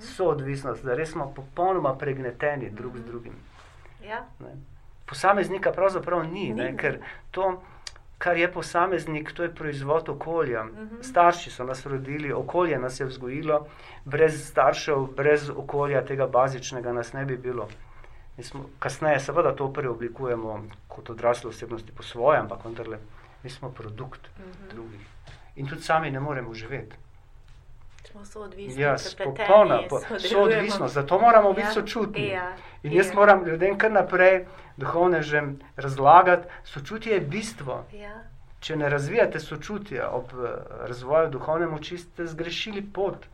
soodvisnost, 0.00 0.84
da 0.84 0.94
res 0.94 1.10
smo 1.10 1.32
popolnoma 1.34 1.94
pregneteni 1.98 2.70
drug 2.70 2.98
z 2.98 3.04
drugim. 3.04 3.36
Ja. 4.04 4.26
Ne. 4.40 4.54
Posameznika 5.06 5.72
pravzaprav 5.72 6.24
ni, 6.24 6.30
Ni, 6.30 6.54
ne, 6.54 6.76
ker 6.76 6.98
to, 7.30 7.62
kar 8.18 8.36
je 8.36 8.52
posameznik, 8.52 9.32
to 9.32 9.42
je 9.42 9.54
proizvod 9.54 10.08
okolja. 10.08 10.64
Mhm. 10.64 11.02
Starši 11.02 11.50
so 11.50 11.64
nas 11.64 11.86
rodili, 11.86 12.32
okolje 12.32 12.78
nas 12.78 13.00
je 13.00 13.06
vzgojilo, 13.06 13.66
brez 14.04 14.48
staršev, 14.48 15.06
brez 15.16 15.50
okolja 15.50 16.04
tega 16.04 16.26
bazičnega 16.26 16.92
nas 16.92 17.12
ne 17.12 17.24
bi 17.24 17.36
bilo. 17.36 17.68
Mi 18.36 18.44
smo, 18.44 18.64
kasneje 18.78 19.20
seveda 19.20 19.52
to 19.52 19.72
preoblikujemo 19.72 20.64
kot 20.88 21.10
odrasle 21.10 21.50
osebnosti 21.50 21.92
po 21.92 22.02
svoje, 22.02 22.38
ampak 22.38 22.64
vendarle 22.64 22.98
mi 23.42 23.50
smo 23.50 23.70
produkt 23.70 24.28
Mhm. 24.38 24.68
drugih. 24.70 25.00
In 25.56 25.66
tudi 25.66 25.82
sami 25.82 26.10
ne 26.10 26.20
moremo 26.20 26.54
živeti. 26.54 26.96
Smo 28.12 28.24
soodvisni, 28.24 28.82
Ja, 28.82 28.96
popolna 29.24 29.80
soodvisnost, 30.18 30.94
zato 30.94 31.18
moramo 31.18 31.52
biti 31.52 31.66
Ja, 31.66 31.72
sočutni. 31.72 32.28
ja, 32.28 32.56
In 32.82 32.92
jaz 32.92 33.08
ja. 33.08 33.14
moram 33.14 33.44
ljudem 33.46 33.78
kar 33.78 33.92
naprej, 33.92 34.44
duhovnežem, 34.76 35.60
razlagati, 35.76 36.48
sočutje 36.64 37.14
je 37.14 37.20
bistvo. 37.20 37.84
Ja. 37.92 38.22
Če 38.60 38.76
ne 38.76 38.88
razvijate 38.88 39.40
sočutja 39.40 40.10
ob 40.10 40.24
eh, 40.24 40.52
razvoju 40.86 41.30
duhovne 41.30 41.66
moči, 41.66 41.98
ste 41.98 42.26
zgrešili 42.26 42.82
pot. 42.82 43.26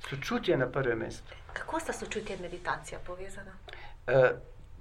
Sočutje 0.00 0.52
je 0.52 0.58
na 0.58 0.66
prvem 0.66 0.98
mestu. 0.98 1.34
Kako 1.52 1.80
sta 1.80 1.92
sočutje 1.92 2.36
in 2.36 2.42
meditacija 2.42 2.98
povezana? 3.06 3.52
Eh, 4.06 4.30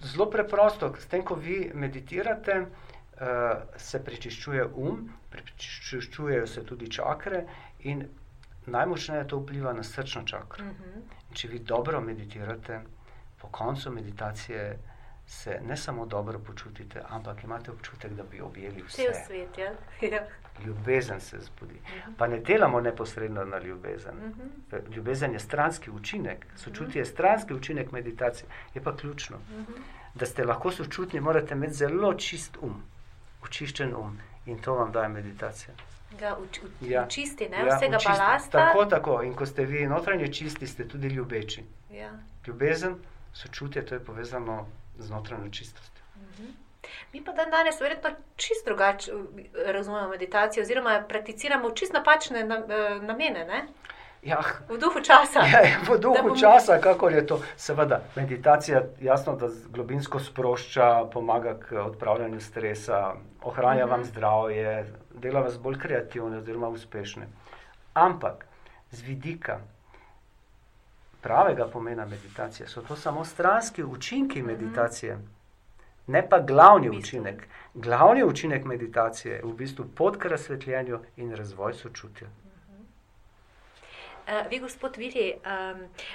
Zelo 0.04 0.26
preprosto, 0.26 0.94
s 1.00 1.06
tem, 1.06 1.24
ko 1.24 1.36
vi 1.36 1.72
meditirate, 1.74 2.52
eh, 2.52 3.54
se 3.78 4.04
prečiščuje 4.04 4.66
um, 4.66 5.10
prečiščujejo 5.30 6.48
se 6.48 6.66
tudi 6.66 6.90
čakre, 6.92 7.46
in 7.80 8.06
najmočneje 8.66 9.28
to 9.28 9.38
vpliva 9.38 9.74
na 9.74 9.84
srčno 9.84 10.24
čakro. 10.24 10.66
Mhm. 10.66 11.00
Če 11.34 11.48
vi 11.48 11.60
dobro 11.60 12.02
meditirate, 12.02 12.82
po 13.42 13.48
koncu 13.48 13.92
meditacije 13.92 14.80
se 15.28 15.60
ne 15.68 15.78
samo 15.78 16.06
dobro 16.06 16.40
počutite, 16.40 17.02
ampak 17.10 17.44
imate 17.44 17.72
občutek, 17.72 18.12
da 18.14 18.24
bi 18.24 18.42
objeli 18.42 18.84
Cel 18.90 19.12
vse. 19.12 19.24
svet, 19.26 19.58
ja. 19.58 19.72
ja. 20.16 20.26
Ljubezen 20.66 21.22
se 21.22 21.40
zbudi. 21.40 21.80
Pa 22.18 22.28
ne 22.28 22.40
delamo 22.40 22.82
neposredno 22.82 23.46
na 23.46 23.60
ljubezen. 23.60 24.16
Mhm. 24.16 24.94
Ljubezen 24.96 25.34
je 25.34 25.40
stranski 25.40 25.92
učinek, 25.92 26.46
sočutje 26.56 27.00
je 27.00 27.06
stranski 27.06 27.54
učinek 27.54 27.92
meditacije, 27.92 28.50
je 28.74 28.84
pa 28.84 28.96
ključno. 28.96 29.38
Mhm. 29.38 29.74
Da 30.16 30.26
ste 30.26 30.46
lahko 30.46 30.72
sočutni, 30.72 31.20
morate 31.20 31.54
imeti 31.54 31.74
zelo 31.74 32.14
čist 32.14 32.58
um, 32.62 32.84
očiščen 33.44 33.96
um 33.96 34.20
in 34.46 34.60
to 34.60 34.76
vam 34.76 34.92
daje 34.92 35.10
meditacija. 35.10 35.74
Ga 36.20 36.38
uč, 36.38 36.60
uč, 36.60 36.72
Ja. 36.82 37.08
čisti, 37.08 37.50
ne? 37.50 37.58
Ja, 37.60 37.78
Vsega 37.78 37.96
očisti. 37.96 38.12
balasta. 38.12 38.58
Tako, 38.60 38.86
tako. 38.86 39.22
In 39.24 39.34
ko 39.34 39.46
ste 39.46 39.66
vi 39.66 39.88
notranje 39.88 40.28
čisti, 40.30 40.68
ste 40.68 40.88
tudi 40.88 41.08
ljubeči. 41.08 41.64
Ja. 41.92 42.12
Ljubezen, 42.48 42.96
sočutje, 43.34 43.86
to 43.86 43.96
je 43.96 44.00
povezano 44.02 44.66
z 44.98 45.10
notranjo 45.10 45.50
čistostjo. 45.50 46.04
Mi 47.14 47.24
pa 47.24 47.32
dan 47.32 47.50
danes 47.50 47.80
verjetno 47.80 48.10
čist 48.36 48.66
drugače 48.66 49.14
uh, 49.14 49.26
razumemo 49.68 50.10
meditacijo, 50.10 50.64
oziroma 50.64 51.04
prakticiramo 51.10 51.72
čist 51.72 51.94
napačne 51.94 52.40
eh, 52.40 52.48
namene, 53.02 53.46
ne? 53.46 53.64
Ja, 54.24 54.40
v 54.70 54.78
duhu 54.78 55.02
časa. 55.02 55.40
Ja, 55.42 55.62
v 55.82 55.90
Da 55.90 55.98
duhu 55.98 56.16
bomo- 56.16 56.38
časa, 56.38 56.80
kako 56.80 57.10
je 57.10 57.28
to. 57.28 57.42
Seveda, 57.58 58.02
meditacija 58.16 58.84
jasno, 59.02 59.36
da 59.36 59.48
globinsko 59.70 60.20
sprošča, 60.20 61.06
pomaga 61.06 61.58
k 61.60 61.74
odpravljanju 61.74 62.40
stresa, 62.42 63.14
ohranja 63.42 63.86
vam 63.86 64.04
zdravje, 64.04 64.86
dela 65.14 65.42
vas 65.42 65.58
bolj 65.58 65.78
kreativne 65.78 66.38
oziroma 66.38 66.68
uspešne. 66.70 67.28
Ampak 67.96 68.46
z 68.92 69.02
vidika 69.02 69.60
pravega 71.22 71.68
pomena 71.68 72.06
meditacije 72.06 72.68
so 72.68 72.82
to 72.82 72.96
samo 72.96 73.26
stranski 73.26 73.84
učinki 73.84 74.42
meditacije, 74.44 75.18
ne 76.08 76.30
pa 76.30 76.40
glavni 76.40 76.88
V 76.88 76.92
bistvu. 76.92 77.08
učinek. 77.10 77.44
Glavni 77.76 78.24
učinek 78.24 78.66
meditacije 78.66 79.36
je 79.36 79.42
v 79.44 79.54
bistvu 79.54 79.86
pot 79.88 80.18
k 80.18 80.26
razsvetljenju 80.26 81.00
in 81.18 81.32
razvoj 81.34 81.74
sočutja. 81.74 82.28
Uh, 84.24 84.50
vi, 84.50 84.60
gospod 84.60 84.98
Viri, 84.98 85.34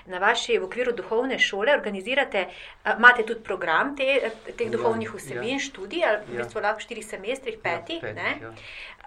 na 0.06 0.18
vaši 0.18 0.58
v 0.58 0.64
okviru 0.64 0.92
duhovne 0.92 1.38
šole 1.38 1.74
organizirate, 1.74 2.46
uh, 2.48 2.92
imate 2.98 3.22
tudi 3.22 3.42
program 3.44 3.96
te, 3.96 4.30
teh 4.56 4.66
Ja, 4.66 4.72
duhovnih 4.72 5.08
ja. 5.08 5.16
vsebin, 5.16 5.60
študij, 5.60 6.04
ali 6.04 6.24
v 6.26 6.34
Ja. 6.34 6.42
bistvu 6.42 6.60
lahko 6.60 6.78
v 6.78 6.82
štirih 6.82 7.06
semestrih, 7.06 7.58
petih. 7.62 8.00
petih, 8.00 8.14
ne? 8.16 8.38
ja. 8.42 8.52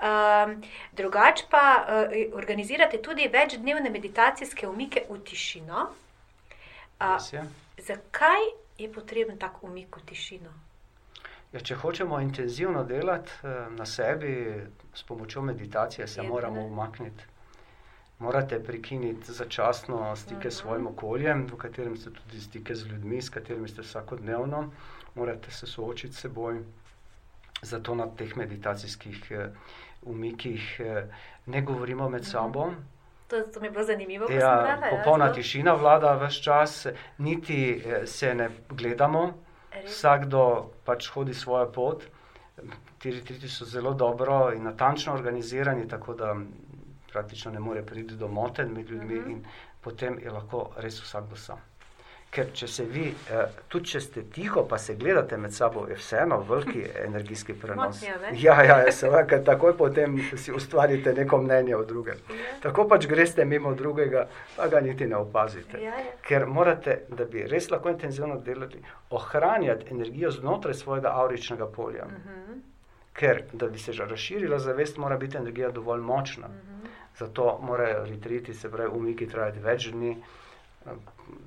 Um, 0.02 0.62
drugače 0.94 1.46
pa 1.50 1.66
uh, 1.82 2.14
organizirate 2.34 3.02
tudi 3.02 3.28
večdnevne 3.28 3.90
meditacijske 3.90 4.68
umike 4.68 5.04
v 5.10 5.20
tišino. 5.24 5.88
Uh, 7.00 7.18
je. 7.34 7.44
zakaj 7.78 8.42
je 8.78 8.92
potreben 8.94 9.38
tak 9.38 9.64
umik 9.64 9.98
v 9.98 10.06
tišino? 10.06 10.50
Ja, 11.52 11.60
če 11.60 11.76
hočemo 11.76 12.20
intenzivno 12.20 12.84
delati 12.84 13.32
eh, 13.44 13.66
na 13.76 13.86
sebi 13.86 14.56
s 14.94 15.04
pomočjo 15.04 15.42
meditacije, 15.42 16.08
se 16.08 16.22
Je, 16.22 16.28
moramo 16.28 16.62
umakniti. 16.62 17.24
Morate 18.22 18.60
prekiniti 18.60 19.34
začasno 19.34 20.16
stike 20.16 20.52
s 20.52 20.58
svojim 20.58 20.88
okoljem, 20.88 21.48
v 21.48 21.58
katerem 21.58 21.96
ste 21.98 22.12
tudi 22.12 22.38
stike 22.40 22.76
z 22.76 22.86
ljudmi, 22.86 23.18
s 23.18 23.30
katerimi 23.30 23.68
ste 23.68 23.82
vsakodnevno. 23.82 24.60
Morate 25.16 25.52
se 25.52 25.68
soočiti 25.68 26.14
s 26.14 26.20
seboj. 26.20 26.60
Zato 27.64 27.96
na 27.96 28.06
teh 28.08 28.36
meditacijskih 28.36 29.32
eh, 29.32 29.50
umikih 30.04 30.80
eh, 30.80 31.04
ne 31.48 31.62
govorimo 31.62 32.10
med 32.10 32.26
sabo. 32.26 32.68
To, 33.28 33.42
to 33.44 33.60
mi 33.60 33.68
je 33.68 33.72
bilo 33.72 33.84
zanimivo, 33.84 34.30
Ja, 34.32 34.40
brala. 34.40 34.88
popolna 34.92 35.26
zelo- 35.26 35.36
tišina 35.36 35.74
vlada 35.74 36.14
vse 36.18 36.42
čas, 36.44 36.88
niti 37.18 37.58
eh, 37.76 38.06
se 38.08 38.36
ne 38.36 38.50
gledamo. 38.70 39.34
Res. 39.74 39.92
Vsakdo 39.92 40.46
pač 40.86 41.10
hodi 41.10 41.34
svojo 41.34 41.72
pot. 41.72 42.04
Ti 43.00 43.12
retriti 43.12 43.50
so 43.50 43.66
zelo 43.66 43.94
dobro 43.96 44.52
in 44.54 44.64
natančno 44.64 45.14
organizirani, 45.14 45.88
tako 45.88 46.14
da 46.14 46.36
praktično 47.12 47.52
ne 47.52 47.60
more 47.60 47.82
priti 47.84 48.16
do 48.16 48.28
motenj 48.28 48.72
med 48.74 48.90
ljudmi, 48.90 49.16
Mhm. 49.16 49.30
in 49.32 49.44
potem 49.82 50.20
je 50.20 50.32
lahko 50.32 50.70
res 50.78 51.02
vsakdo 51.02 51.36
sam. 51.36 51.58
Ker 52.32 52.46
če 52.54 52.68
se 52.68 52.86
vi, 52.86 53.10
eh, 53.30 53.42
tudi 53.68 53.86
če 53.86 54.00
ste 54.00 54.22
tiho, 54.24 54.62
pa 54.64 54.78
se 54.78 54.96
gledate 54.96 55.38
med 55.38 55.54
sabo, 55.54 55.88
je 55.88 55.96
vseeno 55.96 56.38
veliki 56.40 56.86
energijski 57.08 57.54
prenos. 57.54 58.02
Motnja? 58.02 58.30
Ja, 58.34 58.64
ja, 58.64 58.92
seveda, 58.92 59.26
ker 59.28 59.44
takoj 59.44 59.78
potem 59.78 60.16
si 60.38 60.52
ustvarite 60.52 61.14
neko 61.14 61.38
mnenje 61.38 61.76
o 61.76 61.84
drugem. 61.84 62.16
Ja. 62.30 62.36
Tako 62.62 62.88
pač 62.88 63.08
greste 63.08 63.46
mimo 63.46 63.74
drugega, 63.74 64.28
pa 64.56 64.68
ga 64.68 64.80
niti 64.80 65.06
ne 65.06 65.16
opazite. 65.18 65.78
Ja, 65.78 65.90
ja. 65.92 66.12
Ker 66.22 66.46
morate, 66.46 67.02
da 67.10 67.26
bi 67.26 67.44
res 67.44 67.70
lahko 67.70 67.90
intenzivno 67.90 68.38
delali, 68.38 68.80
ohranjati 69.10 69.86
energijo 69.92 70.32
znotraj 70.32 70.74
svojega 70.74 71.12
auričnega 71.12 71.68
polja. 71.68 72.06
Mhm. 72.06 72.60
Ker, 73.14 73.44
da 73.54 73.68
bi 73.68 73.80
se 73.80 73.92
že 73.92 74.06
razširila 74.06 74.60
zavest, 74.60 74.98
mora 74.98 75.18
biti 75.18 75.38
energija 75.38 75.72
dovolj 75.72 76.00
močna. 76.02 76.48
Mhm. 76.48 76.88
Zato 77.20 77.60
morajo 77.62 78.06
retriti, 78.06 78.54
se 78.54 78.72
pravi, 78.72 78.90
umiki 78.94 79.28
trajati 79.28 79.60
več 79.60 79.90
dni. 79.92 80.16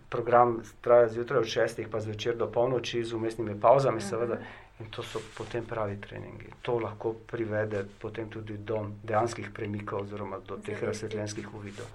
Program 0.08 0.60
traja 0.80 1.08
zjutraj 1.08 1.40
od 1.40 1.46
šestih, 1.46 1.88
pa 1.88 2.00
zvečer 2.00 2.36
do 2.36 2.46
polnoči, 2.46 3.04
z 3.04 3.12
umestnimi 3.12 3.60
pauzami, 3.60 4.00
seveda. 4.00 4.38
In 4.80 4.90
to 4.90 5.02
so 5.02 5.20
potem 5.38 5.66
pravi 5.66 6.00
treningi. 6.00 6.50
To 6.62 6.78
lahko 6.78 7.12
privede 7.30 7.84
potem 8.02 8.30
tudi 8.30 8.56
do 8.58 8.80
dejanskih 9.02 9.50
premikov, 9.54 10.02
oziroma 10.02 10.38
do 10.46 10.56
teh 10.56 10.82
razsvetljenskih 10.82 11.54
uvidov. 11.54 11.86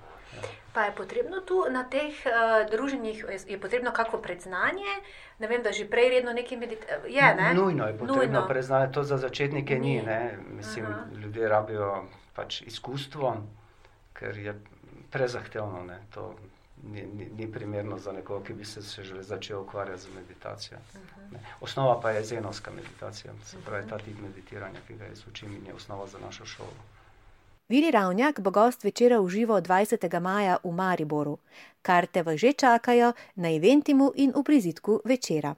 Pa 0.74 0.86
je 0.86 0.96
potrebno 0.96 1.42
tu 1.42 1.66
na 1.72 1.84
teh 1.84 2.14
uh, 2.26 2.70
druženjih, 2.72 3.26
je, 3.48 3.58
potrebno 3.60 3.92
kakšno 3.92 4.22
predznanje, 4.22 4.94
ne 5.40 5.48
vem, 5.48 5.64
da 5.64 5.72
že 5.72 5.90
prej 5.90 6.10
redno 6.10 6.32
nekaj 6.34 6.58
meditirajo. 6.58 7.02
Je, 7.08 7.36
ne? 7.36 7.54
Nujno 7.54 7.88
je 7.88 7.98
potrebno 7.98 8.24
Nujno. 8.24 8.48
preznati, 8.48 8.94
to 8.94 9.04
za 9.04 9.18
začetnike 9.18 9.80
ni. 9.80 9.98
Ni. 10.00 10.02
ne. 10.02 10.38
Mislim, 10.48 10.86
Aha. 10.86 11.06
ljudje 11.22 11.50
rabijo 11.50 12.06
pač 12.36 12.62
izkustvo, 12.62 13.36
ker 14.20 14.38
je 14.38 14.54
prezahtevno. 15.12 15.84
Ne. 15.84 16.00
To 16.14 16.36
ni, 16.84 17.04
ni, 17.04 17.28
ni 17.38 17.52
primerno 17.52 18.00
za 18.00 18.12
nekoga, 18.12 18.46
ki 18.46 18.54
bi 18.54 18.66
se 18.66 18.84
še 18.84 19.04
že 19.04 19.24
začel 19.24 19.62
ukvarjati 19.62 20.02
z 20.02 20.14
meditacijo. 20.16 20.78
Mhm. 20.96 21.34
Ne. 21.34 21.40
Osnova 21.62 22.00
pa 22.02 22.12
je 22.12 22.24
zenovska 22.24 22.72
meditacija, 22.72 23.34
se 23.46 23.58
pravi 23.66 23.90
ta 23.90 23.98
tip 23.98 24.22
meditiranja, 24.22 24.80
ki 24.88 24.98
ga 24.98 25.12
jaz 25.12 25.28
učim 25.28 25.56
in 25.56 25.68
je 25.68 25.74
osnova 25.74 26.08
za 26.08 26.20
našo 26.20 26.46
šolo. 26.46 26.88
Vili 27.70 27.92
Ravnjak 27.92 28.40
bo 28.40 28.52
gost 28.52 28.84
večera 28.84 29.20
v 29.20 29.30
živo 29.30 29.62
20. 29.62 30.20
maja 30.20 30.58
v 30.64 30.72
Mariboru. 30.72 31.38
Karte 31.82 32.24
vas 32.24 32.40
že 32.40 32.54
čakajo 32.54 33.14
na 33.36 33.52
eventimu 33.52 34.12
in 34.16 34.34
v 34.36 34.44
prizitku 34.44 35.02
večera. 35.06 35.56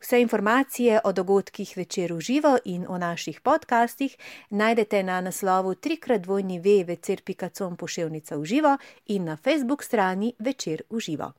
Vse 0.00 0.20
informacije 0.20 1.00
o 1.04 1.12
dogodkih 1.12 1.76
večer 1.76 2.12
v 2.12 2.20
živo 2.20 2.58
in 2.64 2.86
o 2.88 2.98
naših 2.98 3.40
podcastih 3.40 4.16
najdete 4.50 5.02
na 5.02 5.20
naslovu 5.20 5.74
trikratvojni 5.74 6.60
www.večer.com 6.60 7.76
poševnica 7.76 8.36
v 8.36 8.44
živo 8.44 8.76
in 9.06 9.24
na 9.24 9.36
Facebook 9.36 9.82
strani 9.82 10.34
Večer 10.38 10.82
v 10.90 11.00
živo. 11.00 11.32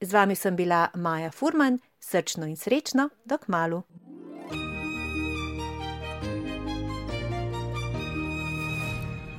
Z 0.00 0.12
vami 0.12 0.34
sem 0.34 0.56
bila 0.56 0.88
Maja 0.94 1.30
Furman, 1.30 1.78
srčno 2.00 2.46
in 2.46 2.56
srečno, 2.56 3.08
dok 3.24 3.48
malu. 3.48 3.82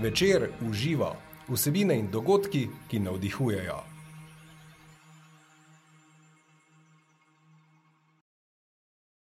Večer 0.01 0.49
v 0.61 0.73
živo 0.73 1.15
vsebine 1.47 1.99
in 1.99 2.11
dogodki, 2.11 2.67
ki 2.87 2.99
navdihujejo. 2.99 3.92